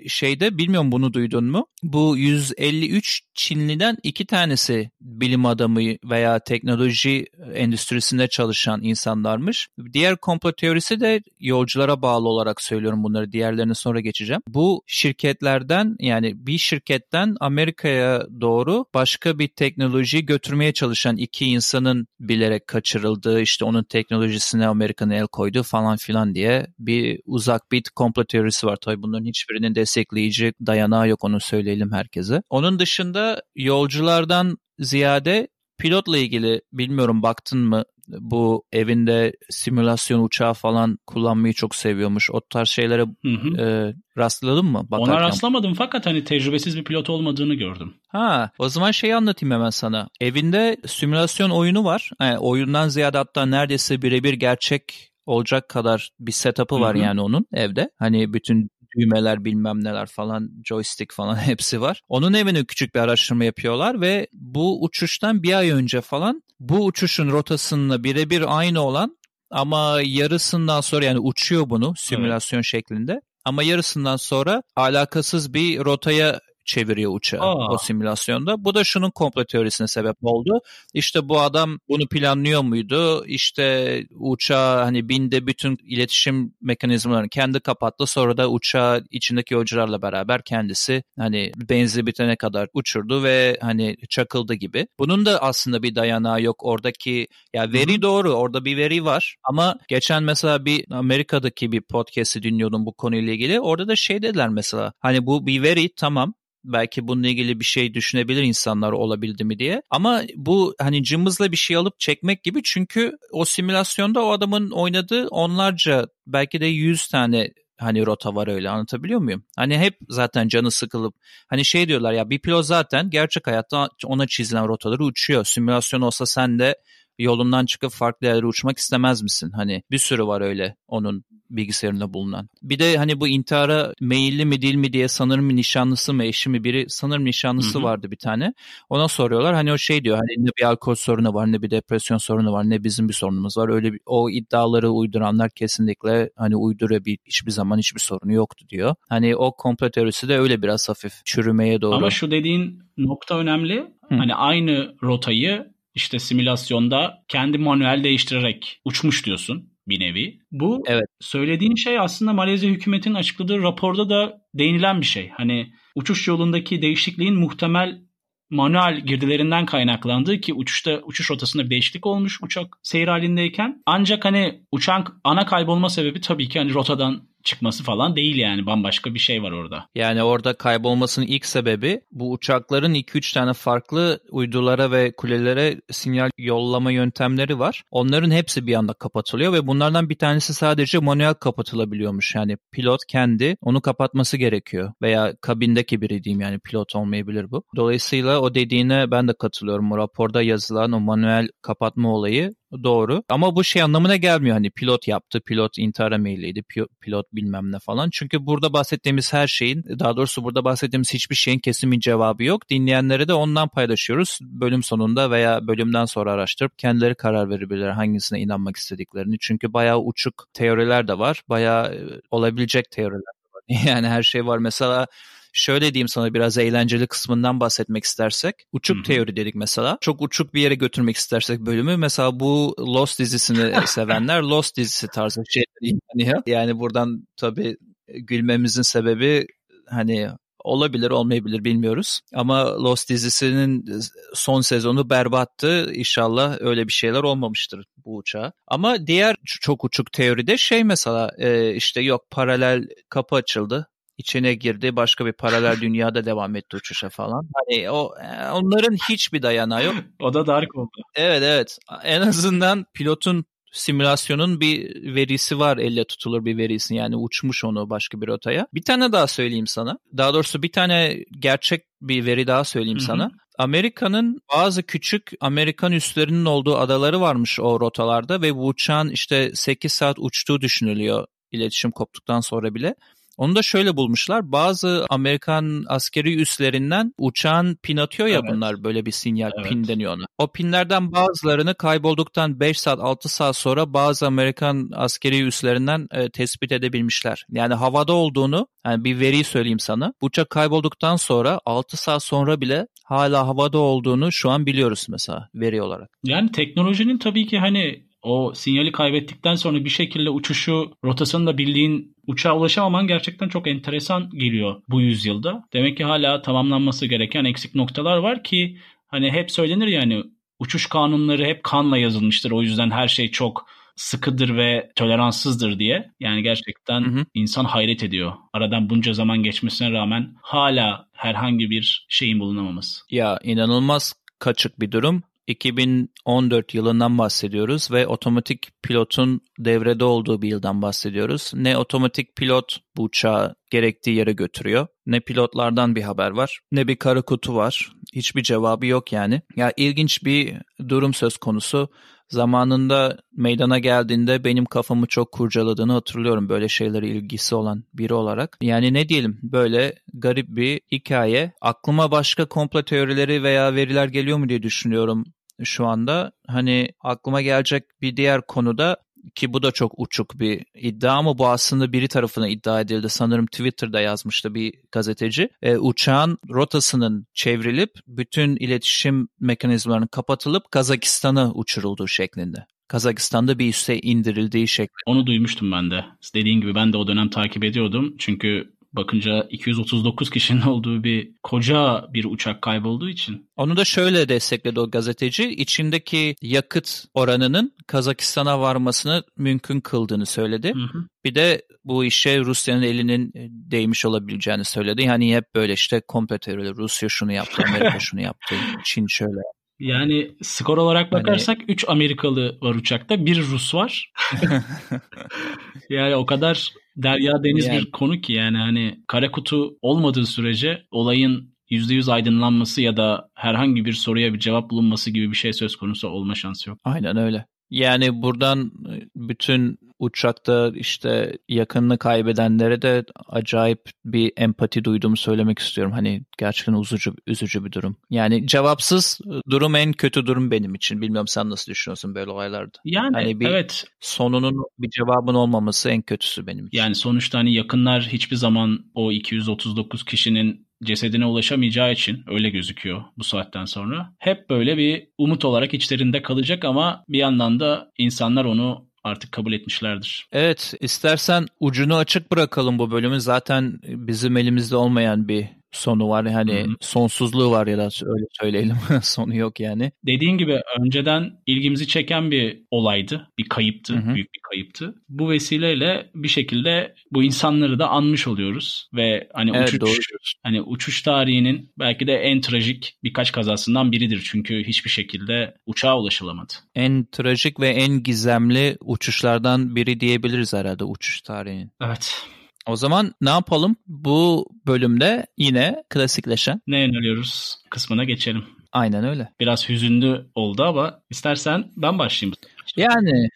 şeyde 0.08 0.58
bilmiyorum 0.58 0.92
bunu 0.92 1.14
duydun 1.14 1.46
mu? 1.46 1.68
Bu 1.84 2.18
153 2.18 3.22
Çinliden 3.34 3.98
iki 4.04 4.26
tanesi 4.26 4.92
bilim 5.02 5.46
adamı 5.46 5.82
veya 6.04 6.40
teknoloji 6.40 7.26
endüstrisinde 7.54 8.28
çalışan 8.28 8.84
insanlarmış. 8.84 9.68
Diğer 9.94 10.18
komplo 10.18 10.52
teorisi 10.52 11.00
de 11.00 11.22
yolculara 11.40 12.02
bağlı 12.02 12.28
olarak 12.28 12.62
söylüyorum 12.62 13.04
bunları. 13.04 13.32
Diğerlerini 13.32 13.76
sonra 13.76 14.00
geçeceğim. 14.00 14.42
Bu 14.48 14.84
şirketlerden 14.88 15.96
yani 16.00 16.34
bir 16.48 16.58
şirketten 16.58 17.36
Amerika'ya 17.40 18.26
doğru 18.42 18.86
başka 18.94 19.40
bir 19.40 19.48
teknolojiyi 19.48 20.26
götürmeye 20.26 20.74
çalışan 20.74 21.18
iki 21.18 21.46
insanın 21.46 22.08
bilerek 22.20 22.68
kaçırıldığı 22.68 23.42
işte 23.42 23.66
onun 23.66 23.84
teknolojisine 23.84 24.68
Amerika'nın 24.68 25.12
el 25.12 25.28
koyduğu 25.28 25.64
falan 25.64 25.98
filan 25.98 26.36
diye 26.36 26.68
bir 26.80 27.20
uzak 27.26 27.72
bir 27.72 27.82
komplo 27.96 28.24
teorisi 28.24 28.68
var. 28.68 28.78
Tabii 28.82 29.02
bunların 29.02 29.26
hiçbirinin 29.26 29.76
destekleyici 29.76 30.54
dayanağı 30.66 31.10
yok 31.10 31.24
onu 31.24 31.40
söyleyelim 31.40 31.92
herkese. 31.92 32.42
Onun 32.50 32.80
dışında 32.80 33.42
yolculardan 33.56 34.58
ziyade 34.80 35.48
pilotla 35.78 36.18
ilgili 36.18 36.62
bilmiyorum 36.74 37.24
baktın 37.24 37.60
mı 37.60 37.84
bu 38.08 38.64
evinde 38.72 39.34
simülasyon 39.50 40.24
uçağı 40.24 40.54
falan 40.54 40.98
kullanmayı 41.08 41.54
çok 41.54 41.76
seviyormuş. 41.76 42.32
O 42.32 42.42
tarz 42.50 42.70
şeylere 42.70 43.02
hı 43.02 43.30
hı. 43.30 43.62
E, 43.62 43.94
rastladın 44.18 44.66
mı? 44.66 44.88
Bakarken? 44.92 45.12
Ona 45.14 45.22
rastlamadım 45.22 45.74
fakat 45.74 46.06
hani 46.06 46.24
tecrübesiz 46.24 46.78
bir 46.78 46.84
pilot 46.84 47.10
olmadığını 47.10 47.54
gördüm. 47.54 47.94
Ha, 48.08 48.52
o 48.60 48.70
zaman 48.70 48.92
şeyi 48.92 49.16
anlatayım 49.16 49.56
hemen 49.56 49.70
sana. 49.70 50.08
Evinde 50.22 50.78
simülasyon 50.86 51.50
oyunu 51.50 51.86
var. 51.86 52.12
Yani 52.22 52.38
oyundan 52.38 52.88
ziyade 52.88 53.18
hatta 53.18 53.46
neredeyse 53.46 54.02
birebir 54.02 54.34
gerçek 54.34 55.11
olacak 55.32 55.70
kadar 55.70 56.10
bir 56.20 56.32
setup'ı 56.32 56.80
var 56.80 56.96
Hı-hı. 56.96 57.04
yani 57.04 57.22
onun 57.22 57.46
evde. 57.54 57.90
Hani 58.00 58.34
bütün 58.34 58.70
düğmeler 58.98 59.46
bilmem 59.46 59.84
neler 59.84 60.06
falan 60.06 60.50
joystick 60.66 61.14
falan 61.14 61.36
hepsi 61.46 61.82
var. 61.82 62.02
Onun 62.10 62.34
evine 62.34 62.66
küçük 62.66 62.96
bir 62.96 63.00
araştırma 63.00 63.44
yapıyorlar 63.44 64.02
ve 64.02 64.28
bu 64.34 64.84
uçuştan 64.84 65.44
bir 65.44 65.54
ay 65.54 65.70
önce 65.70 66.02
falan 66.02 66.44
bu 66.60 66.86
uçuşun 66.86 67.32
rotasında 67.32 68.04
birebir 68.04 68.58
aynı 68.58 68.82
olan 68.82 69.18
ama 69.52 70.00
yarısından 70.04 70.82
sonra 70.82 71.06
yani 71.06 71.20
uçuyor 71.20 71.70
bunu 71.70 71.94
simülasyon 71.98 72.58
evet. 72.58 72.66
şeklinde. 72.66 73.22
Ama 73.46 73.64
yarısından 73.64 74.16
sonra 74.16 74.64
alakasız 74.76 75.54
bir 75.54 75.86
rotaya 75.86 76.40
çeviriyor 76.66 77.16
uçağı 77.16 77.42
Aa. 77.42 77.74
o 77.74 77.78
simülasyonda. 77.78 78.66
Bu 78.66 78.76
da 78.76 78.84
şunun 78.84 79.10
komplo 79.10 79.46
teorisine 79.46 79.88
sebep 79.88 80.16
oldu. 80.22 80.60
İşte 80.94 81.30
bu 81.30 81.42
adam 81.42 81.80
bunu 81.90 82.08
planlıyor 82.08 82.62
muydu? 82.62 83.26
İşte 83.26 84.04
uçağı 84.20 84.84
hani 84.84 85.10
binde 85.10 85.48
bütün 85.48 85.78
iletişim 85.84 86.54
mekanizmalarını 86.62 87.30
kendi 87.30 87.60
kapattı. 87.60 88.06
Sonra 88.06 88.38
da 88.38 88.50
uçağı 88.50 89.06
içindeki 89.12 89.54
yolcularla 89.54 90.02
beraber 90.02 90.42
kendisi 90.44 91.04
hani 91.20 91.52
benzin 91.70 92.08
bitene 92.08 92.36
kadar 92.36 92.68
uçurdu 92.74 93.24
ve 93.24 93.58
hani 93.62 93.98
çakıldı 94.10 94.54
gibi. 94.54 94.88
Bunun 95.00 95.26
da 95.26 95.42
aslında 95.42 95.84
bir 95.84 95.96
dayanağı 95.96 96.42
yok. 96.42 96.66
Oradaki 96.66 97.28
ya 97.54 97.74
veri 97.74 97.94
Hı-hı. 97.94 98.02
doğru. 98.02 98.34
Orada 98.34 98.66
bir 98.66 98.78
veri 98.78 99.06
var. 99.06 99.36
Ama 99.44 99.76
geçen 99.88 100.24
mesela 100.24 100.66
bir 100.66 100.86
Amerika'daki 100.92 101.72
bir 101.72 101.82
podcast'i 101.82 102.44
dinliyordum 102.44 102.86
bu 102.86 102.94
konuyla 102.94 103.34
ilgili. 103.34 103.60
Orada 103.60 103.88
da 103.88 103.96
şey 103.96 104.22
dediler 104.22 104.50
mesela. 104.50 104.94
Hani 105.00 105.26
bu 105.26 105.46
bir 105.46 105.64
veri 105.64 105.90
tamam 105.96 106.34
belki 106.64 107.08
bununla 107.08 107.28
ilgili 107.28 107.60
bir 107.60 107.66
şey 107.66 107.94
düşünebilir 107.94 108.44
insanlar 108.44 108.92
olabildi 108.92 109.44
mi 109.44 109.60
diye. 109.60 109.82
Ama 109.90 110.22
bu 110.36 110.76
hani 110.80 111.04
cımbızla 111.04 111.52
bir 111.52 111.58
şey 111.58 111.76
alıp 111.76 112.00
çekmek 112.00 112.44
gibi 112.44 112.64
çünkü 112.64 113.18
o 113.32 113.46
simülasyonda 113.46 114.26
o 114.26 114.32
adamın 114.32 114.72
oynadığı 114.72 115.28
onlarca 115.28 116.08
belki 116.28 116.62
de 116.62 116.66
yüz 116.66 117.08
tane 117.08 117.50
hani 117.82 118.06
rota 118.06 118.36
var 118.36 118.48
öyle 118.48 118.70
anlatabiliyor 118.70 119.20
muyum? 119.20 119.44
Hani 119.58 119.78
hep 119.78 119.98
zaten 120.10 120.48
canı 120.48 120.72
sıkılıp 120.72 121.16
hani 121.48 121.66
şey 121.66 121.88
diyorlar 121.88 122.14
ya 122.14 122.30
bir 122.30 122.40
pilot 122.40 122.66
zaten 122.66 123.10
gerçek 123.10 123.48
hayatta 123.48 123.90
ona 124.06 124.28
çizilen 124.28 124.68
rotaları 124.68 125.04
uçuyor. 125.04 125.46
Simülasyon 125.46 126.02
olsa 126.02 126.26
sen 126.26 126.60
de 126.60 126.76
yolundan 127.24 127.66
çıkıp 127.66 127.92
farklı 127.92 128.28
yerlere 128.28 128.46
uçmak 128.46 128.78
istemez 128.78 129.22
misin? 129.22 129.52
Hani 129.56 129.84
bir 129.92 129.98
sürü 129.98 130.26
var 130.26 130.42
öyle 130.42 130.76
onun 130.88 131.24
bilgisayarında 131.50 132.14
bulunan. 132.14 132.50
Bir 132.62 132.80
de 132.80 132.98
hani 132.98 133.20
bu 133.20 133.28
intihara 133.28 133.94
meyilli 134.02 134.46
mi 134.46 134.62
değil 134.62 134.76
mi 134.76 134.94
diye 134.94 135.08
sanırım 135.08 135.56
nişanlısı 135.56 136.14
mı 136.14 136.24
eşi 136.24 136.50
mi 136.50 136.64
biri 136.64 136.86
sanırım 136.90 137.26
nişanlısı 137.26 137.78
Hı-hı. 137.78 137.84
vardı 137.84 138.12
bir 138.12 138.18
tane. 138.18 138.54
Ona 138.90 139.08
soruyorlar 139.08 139.56
hani 139.56 139.72
o 139.72 139.78
şey 139.78 140.04
diyor 140.04 140.18
hani 140.18 140.46
ne 140.46 140.50
bir 140.60 140.64
alkol 140.64 140.96
sorunu 140.96 141.34
var 141.34 141.52
ne 141.52 141.62
bir 141.62 141.72
depresyon 141.72 142.18
sorunu 142.18 142.54
var 142.54 142.70
ne 142.70 142.84
bizim 142.84 143.10
bir 143.10 143.14
sorunumuz 143.14 143.58
var. 143.58 143.70
Öyle 143.70 143.94
bir, 143.94 144.00
o 144.06 144.30
iddiaları 144.30 144.90
uyduranlar 144.90 145.50
kesinlikle 145.50 146.30
hani 146.36 146.56
uydura 146.56 147.06
bir 147.06 147.18
hiçbir 147.26 147.52
zaman 147.52 147.78
hiçbir 147.78 148.02
sorunu 148.02 148.34
yoktu 148.34 148.66
diyor. 148.70 148.96
Hani 149.10 149.36
o 149.36 149.56
komplo 149.56 149.90
teorisi 149.90 150.30
de 150.30 150.40
öyle 150.40 150.62
biraz 150.62 150.90
hafif 150.90 151.14
çürümeye 151.26 151.82
doğru. 151.82 151.96
Ama 151.96 152.10
şu 152.10 152.32
dediğin 152.32 152.80
nokta 152.98 153.38
önemli. 153.38 153.80
Hı. 154.10 154.16
Hani 154.16 154.36
aynı 154.36 154.96
rotayı 155.04 155.72
işte 155.96 156.20
simülasyonda 156.20 157.24
kendi 157.28 157.58
manuel 157.58 158.04
değiştirerek 158.04 158.82
uçmuş 158.86 159.26
diyorsun 159.26 159.72
bir 159.88 160.00
nevi. 160.00 160.40
Bu 160.52 160.84
evet. 160.88 161.06
söylediğin 161.20 161.76
şey 161.76 162.00
aslında 162.00 162.34
Malezya 162.34 162.70
hükümetinin 162.70 163.16
açıkladığı 163.16 163.62
raporda 163.62 164.10
da 164.10 164.42
değinilen 164.54 165.02
bir 165.02 165.06
şey. 165.06 165.30
Hani 165.30 165.74
uçuş 165.96 166.28
yolundaki 166.28 166.82
değişikliğin 166.82 167.36
muhtemel 167.36 168.02
manuel 168.50 169.02
girdilerinden 169.06 169.66
kaynaklandığı 169.66 170.42
ki 170.42 170.54
uçuşta 170.54 171.02
uçuş 171.04 171.32
rotasında 171.32 171.66
bir 171.66 171.70
değişiklik 171.70 172.06
olmuş 172.06 172.40
uçak 172.44 172.78
seyir 172.84 173.08
halindeyken. 173.08 173.82
Ancak 173.86 174.26
hani 174.26 174.62
uçağın 174.72 175.06
ana 175.24 175.46
kaybolma 175.46 175.90
sebebi 175.90 176.22
tabii 176.22 176.50
ki 176.50 176.60
hani 176.60 176.74
rotadan 176.74 177.31
çıkması 177.44 177.84
falan 177.84 178.16
değil 178.16 178.36
yani 178.36 178.66
bambaşka 178.66 179.14
bir 179.14 179.20
şey 179.20 179.44
var 179.44 179.52
orada. 179.52 179.88
Yani 179.96 180.24
orada 180.24 180.54
kaybolmasının 180.54 181.26
ilk 181.26 181.46
sebebi 181.46 182.02
bu 182.12 182.32
uçakların 182.32 182.94
2-3 182.94 183.34
tane 183.34 183.54
farklı 183.54 184.20
uydulara 184.32 184.92
ve 184.92 185.12
kulelere 185.18 185.82
sinyal 185.92 186.30
yollama 186.38 186.92
yöntemleri 186.92 187.60
var. 187.60 187.84
Onların 187.92 188.32
hepsi 188.32 188.68
bir 188.68 188.76
anda 188.76 188.94
kapatılıyor 188.94 189.54
ve 189.54 189.68
bunlardan 189.68 190.10
bir 190.10 190.18
tanesi 190.18 190.54
sadece 190.54 191.00
manuel 191.00 191.34
kapatılabiliyormuş. 191.34 192.36
Yani 192.36 192.58
pilot 192.72 193.06
kendi 193.08 193.58
onu 193.62 193.82
kapatması 193.82 194.38
gerekiyor 194.38 194.94
veya 195.02 195.34
kabindeki 195.42 196.02
biri 196.02 196.24
diyeyim 196.24 196.42
yani 196.42 196.60
pilot 196.60 196.96
olmayabilir 196.96 197.52
bu. 197.52 197.64
Dolayısıyla 197.76 198.40
o 198.40 198.56
dediğine 198.56 199.12
ben 199.12 199.28
de 199.28 199.34
katılıyorum. 199.34 199.92
O 199.92 199.98
raporda 199.98 200.42
yazılan 200.42 200.92
o 200.92 201.00
manuel 201.00 201.48
kapatma 201.62 202.14
olayı 202.14 202.54
Doğru. 202.84 203.24
Ama 203.30 203.56
bu 203.56 203.64
şey 203.64 203.82
anlamına 203.82 204.16
gelmiyor. 204.16 204.54
Hani 204.54 204.70
pilot 204.70 205.08
yaptı, 205.08 205.42
pilot 205.42 205.78
intihara 205.78 206.18
meyilliydi, 206.18 206.64
pilot 207.02 207.34
bilmem 207.34 207.72
ne 207.72 207.80
falan. 207.80 208.10
Çünkü 208.10 208.46
burada 208.46 208.74
bahsettiğimiz 208.74 209.34
her 209.34 209.48
şeyin, 209.48 209.84
daha 210.00 210.18
doğrusu 210.18 210.44
burada 210.44 210.64
bahsettiğimiz 210.64 211.14
hiçbir 211.14 211.36
şeyin 211.36 211.60
kesin 211.60 211.92
bir 211.92 212.00
cevabı 212.00 212.44
yok. 212.44 212.70
Dinleyenlere 212.70 213.28
de 213.28 213.34
ondan 213.34 213.68
paylaşıyoruz. 213.68 214.40
Bölüm 214.42 214.84
sonunda 214.84 215.32
veya 215.32 215.68
bölümden 215.68 216.06
sonra 216.06 216.32
araştırıp 216.32 216.80
kendileri 216.80 217.16
karar 217.16 217.50
verebilirler 217.50 217.92
hangisine 217.92 218.40
inanmak 218.40 218.76
istediklerini. 218.76 219.36
Çünkü 219.40 219.74
bayağı 219.74 220.00
uçuk 220.00 220.48
teoriler 220.54 221.08
de 221.08 221.20
var. 221.20 221.42
Bayağı 221.50 221.96
e, 221.96 222.00
olabilecek 222.32 222.92
teoriler 222.92 223.20
de 223.20 223.54
var. 223.56 223.62
Yani 223.88 224.08
her 224.08 224.24
şey 224.24 224.46
var. 224.46 224.58
Mesela 224.58 225.08
Şöyle 225.54 225.94
diyeyim 225.94 226.08
sana 226.08 226.34
biraz 226.34 226.58
eğlenceli 226.58 227.08
kısmından 227.08 227.60
bahsetmek 227.60 228.04
istersek. 228.04 228.56
Uçuk 228.72 228.98
Hı-hı. 228.98 229.04
teori 229.04 229.36
dedik 229.36 229.56
mesela. 229.56 229.98
Çok 230.02 230.22
uçuk 230.22 230.54
bir 230.54 230.62
yere 230.62 230.76
götürmek 230.76 231.18
istersek 231.18 231.60
bölümü. 231.60 231.98
Mesela 231.98 232.40
bu 232.40 232.76
Lost 232.80 233.20
dizisini 233.20 233.74
sevenler 233.88 234.42
Lost 234.42 234.78
dizisi 234.78 235.08
tarzı 235.08 235.44
inanıyor. 235.82 236.44
Yani 236.46 236.80
buradan 236.80 237.28
tabii 237.38 237.78
gülmemizin 238.08 238.82
sebebi 238.82 239.48
hani 239.90 240.30
olabilir 240.64 241.12
olmayabilir 241.12 241.64
bilmiyoruz. 241.64 242.20
Ama 242.34 242.84
Lost 242.84 243.10
dizisinin 243.10 243.86
son 244.34 244.62
sezonu 244.62 245.10
berbattı. 245.10 245.94
İnşallah 245.94 246.58
öyle 246.60 246.88
bir 246.88 246.94
şeyler 246.94 247.24
olmamıştır 247.24 247.86
bu 248.06 248.18
uçağa. 248.18 248.52
Ama 248.68 249.08
diğer 249.08 249.36
çok 249.46 249.84
uçuk 249.84 250.12
teoride 250.12 250.58
şey 250.58 250.84
mesela 250.84 251.32
işte 251.76 252.02
yok 252.02 252.32
paralel 252.32 252.88
kapı 253.10 253.36
açıldı 253.36 253.88
içine 254.22 254.54
girdi. 254.54 254.96
Başka 254.96 255.26
bir 255.26 255.34
paralel 255.34 255.76
dünyada 255.82 256.26
devam 256.26 256.56
etti 256.56 256.76
uçuşa 256.76 257.10
falan. 257.10 257.50
Hani 257.56 257.90
o 257.90 258.12
e, 258.24 258.52
onların 258.52 258.96
hiçbir 259.10 259.42
dayanağı 259.42 259.86
yok. 259.86 259.96
o 260.22 260.34
da 260.34 260.48
dark 260.48 260.76
oldu. 260.76 260.98
Evet 261.16 261.44
evet. 261.44 261.78
En 262.04 262.22
azından 262.22 262.86
pilotun 262.94 263.46
simülasyonun 263.72 264.60
bir 264.62 265.04
verisi 265.16 265.60
var 265.60 265.78
elle 265.78 266.06
tutulur 266.06 266.46
bir 266.46 266.58
verisi 266.58 266.96
yani 266.96 267.16
uçmuş 267.16 267.64
onu 267.64 267.90
başka 267.90 268.22
bir 268.22 268.28
rotaya. 268.28 268.68
Bir 268.74 268.82
tane 268.82 269.12
daha 269.12 269.28
söyleyeyim 269.28 269.68
sana. 269.68 269.98
Daha 270.18 270.34
doğrusu 270.34 270.64
bir 270.64 270.72
tane 270.72 271.24
gerçek 271.40 271.82
bir 272.02 272.26
veri 272.26 272.48
daha 272.48 272.64
söyleyeyim 272.64 272.98
Hı-hı. 272.98 273.06
sana. 273.06 273.32
Amerika'nın 273.58 274.40
bazı 274.54 274.84
küçük 274.84 275.32
Amerikan 275.40 275.92
üslerinin 275.92 276.46
olduğu 276.46 276.78
adaları 276.78 277.22
varmış 277.22 277.60
o 277.60 277.80
rotalarda 277.80 278.42
ve 278.42 278.56
bu 278.56 278.68
uçağın 278.68 279.10
işte 279.10 279.52
8 279.54 279.92
saat 279.92 280.16
uçtuğu 280.20 280.62
düşünülüyor 280.62 281.28
iletişim 281.52 281.92
koptuktan 281.92 282.40
sonra 282.40 282.76
bile. 282.76 282.96
Onu 283.38 283.56
da 283.56 283.62
şöyle 283.62 283.96
bulmuşlar. 283.96 284.52
Bazı 284.52 285.06
Amerikan 285.10 285.84
askeri 285.88 286.42
üslerinden 286.42 287.14
uçağın 287.18 287.76
pin 287.84 287.98
atıyor 287.98 288.30
ya 288.30 288.40
Evet. 288.44 288.52
bunlar 288.54 288.84
böyle 288.84 289.06
bir 289.06 289.12
sinyal 289.12 289.52
Evet. 289.58 289.70
pin 289.70 289.88
deniyor 289.88 290.14
ona. 290.18 290.26
O 290.38 290.52
pinlerden 290.52 291.12
bazılarını 291.12 291.76
kaybolduktan 291.76 292.60
5 292.60 292.80
saat 292.80 293.00
6 293.00 293.30
saat 293.30 293.56
sonra 293.56 293.94
bazı 293.94 294.28
Amerikan 294.28 294.90
askeri 294.94 295.42
üslerinden 295.42 296.08
e, 296.12 296.30
tespit 296.30 296.72
edebilmişler. 296.72 297.46
Yani 297.50 297.74
havada 297.74 298.14
olduğunu 298.14 298.68
yani 298.86 299.04
bir 299.04 299.20
veriyi 299.20 299.44
söyleyeyim 299.44 299.80
sana. 299.80 300.14
Uçak 300.22 300.50
kaybolduktan 300.50 301.16
sonra 301.16 301.60
6 301.66 301.98
saat 301.98 302.24
sonra 302.24 302.62
bile 302.62 302.88
hala 303.06 303.48
havada 303.48 303.78
olduğunu 303.78 304.32
şu 304.32 304.50
an 304.50 304.66
biliyoruz 304.66 305.06
mesela 305.10 305.50
veri 305.56 305.82
olarak. 305.82 306.10
Yani 306.24 306.52
teknolojinin 306.52 307.18
tabii 307.18 307.48
ki 307.48 307.60
hani 307.60 308.11
o 308.22 308.54
sinyali 308.56 308.92
kaybettikten 308.92 309.56
sonra 309.56 309.86
bir 309.86 309.90
şekilde 309.90 310.30
uçuşu 310.30 310.92
rotasını 311.04 311.48
da 311.48 311.58
bildiğin 311.58 312.16
uçağa 312.28 312.58
ulaşamaman 312.58 313.08
gerçekten 313.08 313.50
çok 313.50 313.68
enteresan 313.68 314.30
geliyor 314.30 314.82
bu 314.90 315.02
yüzyılda. 315.02 315.64
Demek 315.74 315.98
ki 315.98 316.04
hala 316.04 316.42
tamamlanması 316.42 317.06
gereken 317.06 317.46
eksik 317.46 317.76
noktalar 317.76 318.18
var 318.18 318.44
ki 318.44 318.78
hani 319.08 319.32
hep 319.32 319.52
söylenir 319.52 319.88
yani 319.88 320.24
uçuş 320.60 320.86
kanunları 320.86 321.46
hep 321.46 321.64
kanla 321.64 321.98
yazılmıştır. 321.98 322.52
O 322.52 322.62
yüzden 322.62 322.92
her 322.92 323.08
şey 323.08 323.32
çok 323.32 323.66
sıkıdır 323.96 324.58
ve 324.58 324.92
toleranssızdır 324.96 325.80
diye. 325.80 326.12
Yani 326.20 326.44
gerçekten 326.44 327.02
Hı 327.02 327.20
hı. 327.20 327.26
insan 327.34 327.66
hayret 327.66 328.04
ediyor. 328.04 328.34
Aradan 328.54 328.90
bunca 328.90 329.14
zaman 329.14 329.44
geçmesine 329.44 329.92
rağmen 329.92 330.36
hala 330.42 331.08
herhangi 331.14 331.70
bir 331.70 332.06
şeyin 332.10 332.40
bulunamaması. 332.40 333.02
Ya 333.10 333.40
inanılmaz 333.44 334.14
kaçık 334.40 334.80
bir 334.80 334.92
durum. 334.92 335.24
2014 335.48 336.74
yılından 336.74 337.18
bahsediyoruz 337.18 337.92
ve 337.92 338.08
otomatik 338.08 338.84
pilotun 338.84 339.42
devrede 339.60 340.04
olduğu 340.04 340.42
bir 340.42 340.50
yıldan 340.50 340.82
bahsediyoruz. 340.82 341.52
Ne 341.56 341.78
otomatik 341.78 342.36
pilot 342.36 342.78
bu 342.98 343.04
uçağı 343.04 343.56
gerektiği 343.72 344.16
yere 344.16 344.34
götürüyor, 344.34 344.88
ne 345.06 345.20
pilotlardan 345.20 345.96
bir 345.96 346.02
haber 346.02 346.32
var, 346.32 346.60
ne 346.72 346.88
bir 346.88 346.96
kara 346.96 347.22
kutu 347.22 347.56
var. 347.56 347.92
Hiçbir 348.14 348.44
cevabı 348.44 348.86
yok 348.86 349.14
yani. 349.14 349.42
Ya 349.56 349.74
ilginç 349.78 350.24
bir 350.26 350.58
durum 350.90 351.14
söz 351.14 351.38
konusu. 351.38 351.90
Zamanında 352.32 353.18
meydana 353.38 353.80
geldiğinde 353.80 354.44
benim 354.44 354.66
kafamı 354.66 355.08
çok 355.08 355.32
kurcaladığını 355.32 355.92
hatırlıyorum 355.94 356.50
böyle 356.50 356.68
şeylere 356.68 357.08
ilgisi 357.08 357.56
olan 357.56 357.84
biri 357.94 358.14
olarak. 358.14 358.58
Yani 358.62 358.94
ne 358.94 359.10
diyelim 359.10 359.40
böyle 359.44 359.96
garip 360.14 360.48
bir 360.50 360.82
hikaye. 360.92 361.52
Aklıma 361.62 362.12
başka 362.12 362.46
komplo 362.46 362.84
teorileri 362.84 363.44
veya 363.44 363.76
veriler 363.76 364.08
geliyor 364.08 364.38
mu 364.38 364.50
diye 364.50 364.64
düşünüyorum 364.64 365.26
şu 365.64 365.88
anda. 365.88 366.32
Hani 366.48 366.90
aklıma 367.02 367.42
gelecek 367.42 367.84
bir 368.02 368.18
diğer 368.18 368.42
konuda 368.42 368.98
ki 369.36 369.54
bu 369.54 369.64
da 369.64 369.72
çok 369.72 369.94
uçuk 369.98 370.40
bir 370.40 370.66
iddia 370.76 371.14
ama 371.14 371.38
bu 371.38 371.48
aslında 371.48 371.94
biri 371.94 372.08
tarafına 372.08 372.48
iddia 372.48 372.82
edildi. 372.82 373.10
Sanırım 373.10 373.46
Twitter'da 373.46 374.02
yazmıştı 374.02 374.56
bir 374.56 374.74
gazeteci. 374.92 375.50
E, 375.62 375.78
uçağın 375.78 376.38
rotasının 376.50 377.28
çevrilip 377.34 377.92
bütün 378.08 378.56
iletişim 378.56 379.28
mekanizmalarının 379.40 380.08
kapatılıp 380.08 380.72
Kazakistan'a 380.72 381.52
uçurulduğu 381.54 382.08
şeklinde. 382.08 382.66
Kazakistan'da 382.88 383.60
bir 383.60 383.70
üsse 383.70 384.00
indirildiği 384.00 384.68
şeklinde. 384.68 385.02
Onu 385.06 385.26
duymuştum 385.26 385.72
ben 385.72 385.92
de. 385.92 386.06
Dediğin 386.36 386.62
gibi 386.62 386.76
ben 386.76 386.94
de 386.94 386.98
o 386.98 387.08
dönem 387.08 387.30
takip 387.30 387.64
ediyordum. 387.64 388.16
Çünkü 388.18 388.74
bakınca 388.94 389.48
239 389.50 390.30
kişinin 390.30 390.62
olduğu 390.68 391.04
bir 391.04 391.32
koca 391.44 392.06
bir 392.14 392.26
uçak 392.26 392.62
kaybolduğu 392.62 393.10
için. 393.10 393.50
Onu 393.56 393.78
da 393.78 393.86
şöyle 393.86 394.30
destekledi 394.30 394.80
o 394.80 394.92
gazeteci. 394.92 395.44
İçindeki 395.44 396.36
yakıt 396.42 397.06
oranının 397.14 397.76
Kazakistan'a 397.88 398.60
varmasını 398.60 399.24
mümkün 399.38 399.80
kıldığını 399.80 400.26
söyledi. 400.26 400.74
Hı 400.76 400.98
hı. 400.98 401.06
Bir 401.26 401.36
de 401.36 401.62
bu 401.84 402.06
işe 402.06 402.40
Rusya'nın 402.40 402.82
elinin 402.82 403.32
değmiş 403.72 404.06
olabileceğini 404.06 404.66
söyledi. 404.66 405.04
Yani 405.04 405.36
hep 405.36 405.56
böyle 405.56 405.74
işte 405.74 406.02
komplo 406.08 406.38
teorileri. 406.38 406.76
Rusya 406.76 407.10
şunu 407.10 407.32
yaptı, 407.32 407.64
Amerika 407.68 408.00
şunu 408.00 408.22
yaptı, 408.22 408.56
Çin 408.84 409.06
şöyle. 409.08 409.40
Yani 409.80 410.32
skor 410.42 410.78
olarak 410.78 411.12
Hani- 411.12 411.24
bakarsak 411.24 411.58
3 411.68 411.86
Amerikalı 411.88 412.58
var 412.62 412.76
uçakta, 412.76 413.26
bir 413.26 413.42
Rus 413.42 413.76
var. 413.76 414.12
yani 415.90 416.16
o 416.16 416.26
kadar 416.26 416.72
derya 417.04 417.44
deniz 417.44 417.66
Yani- 417.66 417.80
bir 417.80 417.92
konu 417.92 418.22
ki 418.22 418.34
yani 418.34 418.58
hani 418.58 419.04
kara 419.08 419.32
kutu 419.32 419.78
olmadığı 419.82 420.26
sürece 420.26 420.84
olayın 420.92 421.52
%100 421.70 422.10
aydınlanması 422.10 422.82
ya 422.82 422.98
da 422.98 423.30
herhangi 423.34 423.86
bir 423.86 423.94
soruya 423.94 424.34
bir 424.34 424.40
cevap 424.40 424.70
bulunması 424.70 425.12
gibi 425.12 425.32
bir 425.32 425.36
şey 425.36 425.54
söz 425.54 425.76
konusu 425.76 426.08
olma 426.08 426.36
şansı 426.36 426.70
yok. 426.70 426.80
Aynen 426.84 427.18
öyle. 427.18 427.46
Yani 427.72 428.22
buradan 428.22 428.72
bütün 429.16 429.80
uçakta 430.00 430.72
işte 430.76 431.38
yakınını 431.50 431.98
kaybedenlere 431.98 432.82
de 432.82 433.06
acayip 433.28 433.90
bir 434.06 434.32
empati 434.38 434.84
duyduğumu 434.84 435.18
söylemek 435.18 435.60
istiyorum. 435.60 435.94
Hani 435.94 436.24
gerçekten 436.38 436.74
üzücü, 436.74 437.14
üzücü 437.28 437.66
bir 437.66 437.72
durum. 437.72 437.98
Yani 438.10 438.48
cevapsız 438.48 439.20
durum 439.50 439.76
en 439.76 439.94
kötü 439.94 440.26
durum 440.26 440.52
benim 440.52 440.76
için. 440.76 441.02
Bilmiyorum 441.02 441.28
sen 441.28 441.50
nasıl 441.50 441.72
düşünüyorsun 441.72 442.16
böyle 442.16 442.32
olaylarda. 442.32 442.78
Yani 442.86 443.14
Hani 443.14 443.40
bir- 443.40 443.46
evet 443.50 443.86
Sonunun 444.00 444.66
bir 444.80 444.90
cevabın 444.90 445.34
olmaması 445.34 445.90
en 445.90 446.02
kötüsü 446.02 446.48
benim 446.48 446.68
için. 446.68 446.78
yani 446.78 446.96
sonuçta 446.96 447.40
hani 447.40 447.54
yakınlar 447.54 448.04
hiçbir 448.12 448.36
zaman 448.36 448.86
o 448.96 449.12
239 449.12 450.06
kişinin 450.06 450.68
cesedine 450.84 451.26
ulaşamayacağı 451.26 451.92
için 451.92 452.24
öyle 452.28 452.50
gözüküyor 452.50 453.04
bu 453.18 453.24
saatten 453.24 453.66
sonra. 453.66 454.14
Hep 454.20 454.50
böyle 454.50 454.78
bir 454.78 455.08
umut 455.18 455.46
olarak 455.46 455.74
içlerinde 455.74 456.22
kalacak 456.22 456.66
ama 456.66 457.04
bir 457.10 457.18
yandan 457.18 457.60
da 457.60 457.92
insanlar 457.98 458.46
onu 458.46 458.88
artık 459.04 459.32
kabul 459.32 459.54
etmişlerdir. 459.54 460.28
Evet, 460.32 460.74
istersen 460.80 461.46
ucunu 461.60 461.96
açık 461.96 462.32
bırakalım 462.32 462.80
bu 462.80 462.92
bölümün. 462.92 463.18
Zaten 463.18 463.80
bizim 463.84 464.38
elimizde 464.38 464.76
olmayan 464.76 465.28
bir 465.28 465.48
sonu 465.72 466.10
var. 466.10 466.28
Hani 466.28 466.54
Hı 466.54 466.64
hı. 466.64 466.76
sonsuzluğu 466.82 467.52
var 467.52 467.68
ya 467.68 467.78
da 467.78 467.90
öyle 468.06 468.26
söyleyelim. 468.42 468.76
Sonu 469.02 469.36
yok 469.36 469.60
yani. 469.60 469.92
Dediğin 470.06 470.38
gibi 470.38 470.62
önceden 470.80 471.32
ilgimizi 471.46 471.88
çeken 471.88 472.32
bir 472.32 472.62
olaydı. 472.72 473.28
Bir 473.38 473.50
kayıptı. 473.50 473.94
Hı 473.94 473.98
hı. 473.98 474.16
Büyük 474.16 474.34
bir 474.34 474.40
kayıptı. 474.50 474.96
Bu 475.10 475.30
vesileyle 475.30 476.10
bir 476.16 476.28
şekilde 476.28 476.94
bu 477.12 477.24
insanları 477.24 477.80
da 477.80 477.88
anmış 477.90 478.28
oluyoruz 478.28 478.90
ve 478.94 479.30
hani 479.34 479.52
Evet, 479.56 479.68
uçuş 479.68 479.82
doğru. 479.82 480.18
hani 480.44 480.62
uçuş 480.62 481.02
tarihinin 481.02 481.72
belki 481.80 482.08
de 482.08 482.14
en 482.14 482.42
trajik 482.42 482.96
birkaç 483.04 483.32
kazasından 483.32 483.92
biridir. 483.92 484.28
Çünkü 484.32 484.64
hiçbir 484.64 484.90
şekilde 484.90 485.54
uçağa 485.66 485.98
ulaşılamadı. 486.00 486.54
En 486.76 487.06
trajik 487.12 487.60
ve 487.60 487.70
en 487.70 488.04
gizemli 488.04 488.78
uçuşlardan 488.82 489.76
biri 489.76 490.00
diyebiliriz 490.00 490.54
herhalde 490.54 490.84
uçuş 490.84 491.22
tarihinin. 491.22 491.72
Evet. 491.82 492.26
O 492.68 492.76
zaman 492.76 493.14
ne 493.22 493.30
yapalım? 493.30 493.76
Bu 493.88 494.46
bölümde 494.68 495.26
yine 495.38 495.84
klasikleşen. 495.90 496.62
Ne 496.68 496.84
öneriyoruz 496.84 497.58
kısmına 497.70 498.04
geçelim. 498.04 498.44
Aynen 498.72 499.04
öyle. 499.04 499.30
Biraz 499.40 499.70
hüzünlü 499.70 500.26
oldu 500.36 500.64
ama 500.64 501.00
istersen 501.10 501.72
ben 501.78 502.00
başlayayım. 502.00 502.38
Yani 502.78 503.30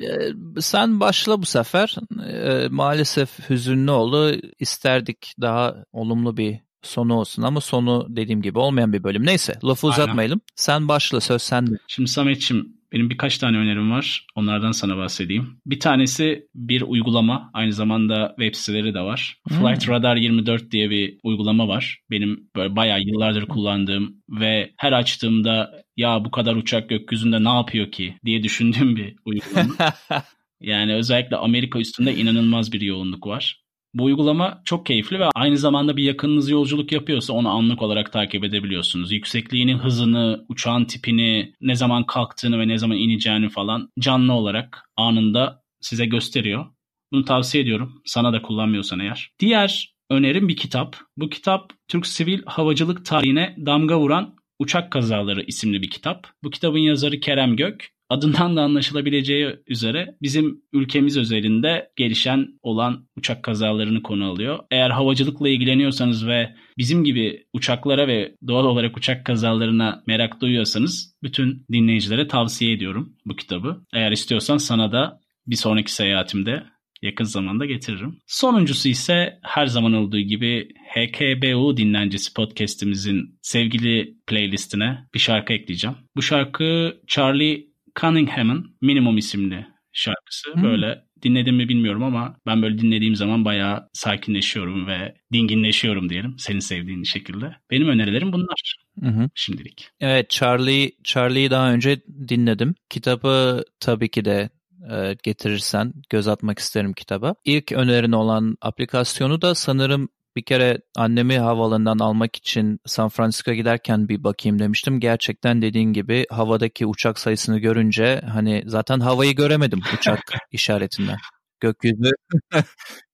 e, 0.00 0.60
sen 0.60 1.00
başla 1.00 1.42
bu 1.42 1.46
sefer. 1.46 1.96
E, 2.32 2.68
maalesef 2.70 3.50
hüzünlü 3.50 3.90
oldu. 3.90 4.40
İsterdik 4.58 5.34
daha 5.40 5.76
olumlu 5.92 6.36
bir 6.36 6.60
sonu 6.82 7.14
olsun 7.14 7.42
ama 7.42 7.60
sonu 7.60 8.06
dediğim 8.08 8.42
gibi 8.42 8.58
olmayan 8.58 8.92
bir 8.92 9.04
bölüm. 9.04 9.26
Neyse 9.26 9.54
lafı 9.64 9.86
Aynen. 9.86 9.94
uzatmayalım. 9.94 10.40
Sen 10.56 10.88
başla 10.88 11.20
söz 11.20 11.42
sende. 11.42 11.78
Şimdi 11.86 12.10
Samet'ciğim 12.10 12.79
benim 12.92 13.10
birkaç 13.10 13.38
tane 13.38 13.56
önerim 13.56 13.90
var. 13.90 14.26
Onlardan 14.34 14.72
sana 14.72 14.96
bahsedeyim. 14.96 15.60
Bir 15.66 15.80
tanesi 15.80 16.48
bir 16.54 16.82
uygulama. 16.82 17.50
Aynı 17.54 17.72
zamanda 17.72 18.34
web 18.38 18.54
siteleri 18.54 18.94
de 18.94 19.00
var. 19.00 19.36
Hmm. 19.48 19.58
Flight 19.58 19.88
Radar 19.88 20.16
24 20.16 20.70
diye 20.70 20.90
bir 20.90 21.18
uygulama 21.22 21.68
var. 21.68 22.00
Benim 22.10 22.50
böyle 22.56 22.76
bayağı 22.76 23.00
yıllardır 23.00 23.46
kullandığım 23.46 24.14
ve 24.30 24.72
her 24.76 24.92
açtığımda 24.92 25.82
ya 25.96 26.24
bu 26.24 26.30
kadar 26.30 26.56
uçak 26.56 26.88
gökyüzünde 26.88 27.44
ne 27.44 27.48
yapıyor 27.48 27.90
ki 27.90 28.14
diye 28.24 28.42
düşündüğüm 28.42 28.96
bir 28.96 29.14
uygulama. 29.24 29.74
Yani 30.60 30.94
özellikle 30.94 31.36
Amerika 31.36 31.78
üstünde 31.78 32.16
inanılmaz 32.16 32.72
bir 32.72 32.80
yoğunluk 32.80 33.26
var. 33.26 33.59
Bu 33.94 34.04
uygulama 34.04 34.62
çok 34.64 34.86
keyifli 34.86 35.18
ve 35.18 35.24
aynı 35.34 35.58
zamanda 35.58 35.96
bir 35.96 36.04
yakınınız 36.04 36.50
yolculuk 36.50 36.92
yapıyorsa 36.92 37.32
onu 37.32 37.48
anlık 37.48 37.82
olarak 37.82 38.12
takip 38.12 38.44
edebiliyorsunuz. 38.44 39.12
Yüksekliğini, 39.12 39.74
hızını, 39.74 40.46
uçağın 40.48 40.84
tipini, 40.84 41.54
ne 41.60 41.74
zaman 41.74 42.06
kalktığını 42.06 42.58
ve 42.58 42.68
ne 42.68 42.78
zaman 42.78 42.96
ineceğini 42.96 43.48
falan 43.48 43.90
canlı 44.00 44.32
olarak 44.32 44.90
anında 44.96 45.62
size 45.80 46.06
gösteriyor. 46.06 46.66
Bunu 47.12 47.24
tavsiye 47.24 47.62
ediyorum. 47.62 48.02
Sana 48.04 48.32
da 48.32 48.42
kullanmıyorsan 48.42 49.00
eğer. 49.00 49.30
Diğer 49.38 49.94
önerim 50.10 50.48
bir 50.48 50.56
kitap. 50.56 50.96
Bu 51.16 51.28
kitap 51.28 51.72
Türk 51.88 52.06
sivil 52.06 52.42
havacılık 52.46 53.06
tarihine 53.06 53.56
damga 53.66 53.98
vuran 53.98 54.34
Uçak 54.58 54.92
Kazaları 54.92 55.42
isimli 55.42 55.82
bir 55.82 55.90
kitap. 55.90 56.26
Bu 56.42 56.50
kitabın 56.50 56.78
yazarı 56.78 57.20
Kerem 57.20 57.56
Gök. 57.56 57.90
Adından 58.10 58.56
da 58.56 58.62
anlaşılabileceği 58.62 59.56
üzere 59.66 60.16
bizim 60.22 60.62
ülkemiz 60.72 61.16
özelinde 61.16 61.90
gelişen 61.96 62.48
olan 62.62 63.08
uçak 63.16 63.42
kazalarını 63.42 64.02
konu 64.02 64.30
alıyor. 64.30 64.58
Eğer 64.70 64.90
havacılıkla 64.90 65.48
ilgileniyorsanız 65.48 66.26
ve 66.26 66.54
bizim 66.78 67.04
gibi 67.04 67.44
uçaklara 67.52 68.08
ve 68.08 68.34
doğal 68.46 68.64
olarak 68.64 68.96
uçak 68.96 69.26
kazalarına 69.26 70.02
merak 70.06 70.40
duyuyorsanız 70.40 71.14
bütün 71.22 71.66
dinleyicilere 71.72 72.28
tavsiye 72.28 72.72
ediyorum 72.72 73.16
bu 73.26 73.36
kitabı. 73.36 73.84
Eğer 73.94 74.12
istiyorsan 74.12 74.56
sana 74.56 74.92
da 74.92 75.20
bir 75.46 75.56
sonraki 75.56 75.92
seyahatimde 75.92 76.62
yakın 77.02 77.24
zamanda 77.24 77.66
getiririm. 77.66 78.18
Sonuncusu 78.26 78.88
ise 78.88 79.38
her 79.42 79.66
zaman 79.66 79.92
olduğu 79.92 80.20
gibi 80.20 80.68
HKBU 80.94 81.76
dinlencesi 81.76 82.34
podcast'imizin 82.34 83.38
sevgili 83.42 84.14
playlistine 84.26 84.98
bir 85.14 85.18
şarkı 85.18 85.52
ekleyeceğim. 85.52 85.96
Bu 86.16 86.22
şarkı 86.22 86.96
Charlie 87.06 87.69
Cunningham'ın 88.00 88.76
Minimum 88.80 89.18
isimli 89.18 89.66
şarkısı. 89.92 90.54
Hmm. 90.54 90.62
Böyle 90.62 91.04
dinledim 91.22 91.56
mi 91.56 91.68
bilmiyorum 91.68 92.02
ama 92.02 92.36
ben 92.46 92.62
böyle 92.62 92.78
dinlediğim 92.78 93.16
zaman 93.16 93.44
bayağı 93.44 93.88
sakinleşiyorum 93.92 94.86
ve 94.86 95.14
dinginleşiyorum 95.32 96.08
diyelim 96.08 96.34
senin 96.38 96.58
sevdiğin 96.58 97.02
şekilde. 97.02 97.56
Benim 97.70 97.88
önerilerim 97.88 98.32
bunlar. 98.32 98.76
Hı 99.00 99.08
hı. 99.08 99.28
Şimdilik. 99.34 99.88
Evet 100.00 100.30
Charlie 100.30 100.92
Charlie'yi 101.04 101.50
daha 101.50 101.72
önce 101.72 102.00
dinledim. 102.28 102.74
Kitabı 102.90 103.64
tabii 103.80 104.08
ki 104.08 104.24
de 104.24 104.50
e, 104.92 105.16
getirirsen 105.22 105.92
göz 106.10 106.28
atmak 106.28 106.58
isterim 106.58 106.92
kitaba. 106.92 107.34
İlk 107.44 107.72
önerin 107.72 108.12
olan 108.12 108.56
aplikasyonu 108.60 109.42
da 109.42 109.54
sanırım 109.54 110.08
bir 110.40 110.44
kere 110.44 110.78
annemi 110.96 111.38
havaalanından 111.38 111.98
almak 111.98 112.36
için 112.36 112.80
San 112.86 113.08
Francisco'ya 113.08 113.56
giderken 113.56 114.08
bir 114.08 114.24
bakayım 114.24 114.58
demiştim. 114.58 115.00
Gerçekten 115.00 115.62
dediğin 115.62 115.92
gibi 115.92 116.26
havadaki 116.30 116.86
uçak 116.86 117.18
sayısını 117.18 117.58
görünce 117.58 118.22
hani 118.32 118.62
zaten 118.66 119.00
havayı 119.00 119.34
göremedim 119.34 119.80
uçak 119.98 120.20
işaretinden. 120.52 121.16
Gökyüzü 121.60 122.10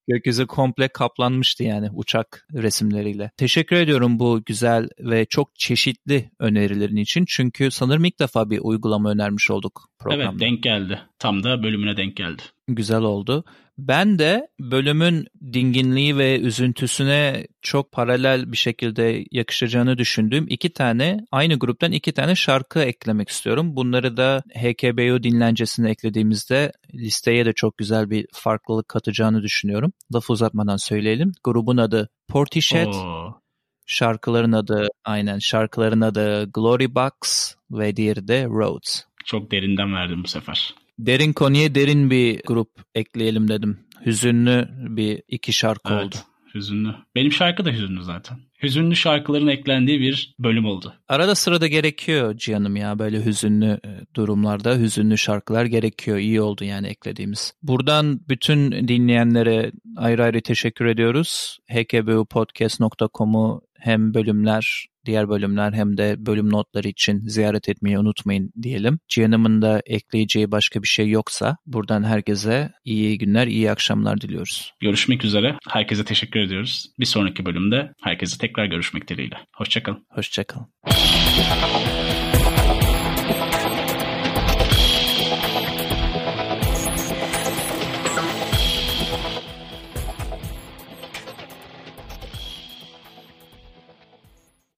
Gökyüzü 0.09 0.47
komple 0.47 0.89
kaplanmıştı 0.89 1.65
yani 1.65 1.91
uçak 1.95 2.47
resimleriyle. 2.55 3.31
Teşekkür 3.37 3.77
ediyorum 3.77 4.19
bu 4.19 4.43
güzel 4.47 4.89
ve 4.99 5.25
çok 5.25 5.57
çeşitli 5.57 6.31
önerilerin 6.39 6.97
için. 6.97 7.25
Çünkü 7.29 7.71
sanırım 7.71 8.05
ilk 8.05 8.21
defa 8.21 8.51
bir 8.51 8.61
uygulama 8.63 9.11
önermiş 9.11 9.51
olduk 9.51 9.89
programda. 9.99 10.31
Evet 10.31 10.41
denk 10.41 10.63
geldi. 10.63 11.01
Tam 11.19 11.45
da 11.45 11.63
bölümüne 11.63 11.97
denk 11.97 12.17
geldi. 12.17 12.43
Güzel 12.69 13.01
oldu. 13.03 13.45
Ben 13.79 14.19
de 14.19 14.49
bölümün 14.61 15.27
dinginliği 15.53 16.19
ve 16.19 16.41
üzüntüsüne 16.41 17.47
çok 17.63 17.93
paralel 17.93 18.53
bir 18.53 18.57
şekilde 18.57 19.25
yakışacağını 19.31 19.99
düşündüğüm 19.99 20.47
iki 20.49 20.73
tane 20.73 21.21
aynı 21.31 21.59
gruptan 21.59 21.93
iki 21.93 22.13
tane 22.13 22.35
şarkı 22.35 22.81
eklemek 22.81 23.29
istiyorum. 23.29 23.77
Bunları 23.77 24.17
da 24.17 24.43
HKBO 24.55 25.23
dinlencesine 25.23 25.91
eklediğimizde 25.91 26.73
listeye 26.95 27.47
de 27.47 27.53
çok 27.53 27.79
güzel 27.79 28.11
bir 28.11 28.27
farklılık 28.33 28.89
katacağını 28.89 29.43
düşünüyorum. 29.43 29.93
Laf 30.15 30.31
uzatmadan 30.31 30.77
söyleyelim. 30.77 31.33
Grubun 31.45 31.77
adı 31.77 32.09
Portishead. 32.29 32.95
Oo. 32.95 33.41
Şarkıların 33.87 34.53
adı 34.53 34.89
aynen 35.05 35.39
şarkıların 35.39 36.01
adı 36.01 36.51
Glory 36.51 36.95
Box 36.95 37.55
ve 37.71 37.97
diğeri 37.97 38.29
de 38.29 38.45
Roads. 38.45 39.01
Çok 39.25 39.51
derinden 39.51 39.95
verdim 39.95 40.25
bu 40.25 40.29
sefer. 40.29 40.75
Derin 40.99 41.33
konuya 41.33 41.75
derin 41.75 42.11
bir 42.11 42.43
grup 42.47 42.71
ekleyelim 42.95 43.49
dedim. 43.49 43.79
Hüzünlü 44.07 44.69
bir 44.97 45.23
iki 45.29 45.53
şarkı 45.53 45.95
evet, 45.95 46.05
oldu. 46.05 46.17
Hüzünlü. 46.55 46.95
Benim 47.15 47.33
şarkı 47.33 47.65
da 47.65 47.71
hüzünlü 47.71 48.03
zaten. 48.03 48.39
Hüzünlü 48.63 48.97
şarkıların 48.97 49.47
eklendiği 49.47 50.01
bir 50.01 50.35
bölüm 50.39 50.65
oldu. 50.65 50.95
Arada 51.09 51.35
sırada 51.35 51.67
gerekiyor 51.67 52.37
Cihan'ım 52.37 52.77
ya 52.77 52.99
böyle 52.99 53.25
hüzünlü 53.25 53.81
e, 53.85 54.15
durumlarda 54.15 54.79
hüzünlü 54.79 55.19
şarkılar 55.19 55.65
gerekiyor. 55.65 56.19
İyi 56.19 56.41
oldu 56.41 56.65
yani 56.65 56.87
eklediğimiz. 56.87 57.53
Buradan 57.63 58.21
bütün 58.29 58.89
dinleyenlere 58.89 59.73
ayrı 59.97 60.25
ayrı 60.25 60.41
teşekkür 60.41 60.87
ediyoruz. 60.87 61.59
hkbupodcast.com'u 61.73 63.63
hem 63.87 64.15
bölümler 64.15 64.87
diğer 65.07 65.29
bölümler 65.29 65.73
hem 65.73 65.97
de 65.97 66.15
bölüm 66.19 66.51
notları 66.51 66.89
için 66.89 67.21
ziyaret 67.29 67.69
etmeyi 67.69 67.99
unutmayın 67.99 68.53
diyelim. 68.63 68.99
Cihan'ımın 69.09 69.63
da 69.63 69.83
ekleyeceği 69.87 70.51
başka 70.51 70.83
bir 70.83 70.89
şey 70.89 71.09
yoksa 71.09 71.57
buradan 71.67 72.05
herkese 72.05 72.73
iyi 72.85 73.19
günler, 73.19 73.47
iyi 73.47 73.71
akşamlar 73.71 74.21
diliyoruz. 74.21 74.73
Görüşmek 74.81 75.25
üzere. 75.25 75.57
Herkese 75.69 76.05
teşekkür 76.05 76.41
ediyoruz. 76.41 76.87
Bir 77.01 77.05
sonraki 77.05 77.45
bölümde 77.45 77.93
herkese 78.03 78.39
tekrar 78.39 78.67
görüşmek 78.67 79.09
dileğiyle. 79.09 79.37
Hoşçakalın. 79.53 80.07
Hoşçakalın. 80.11 80.67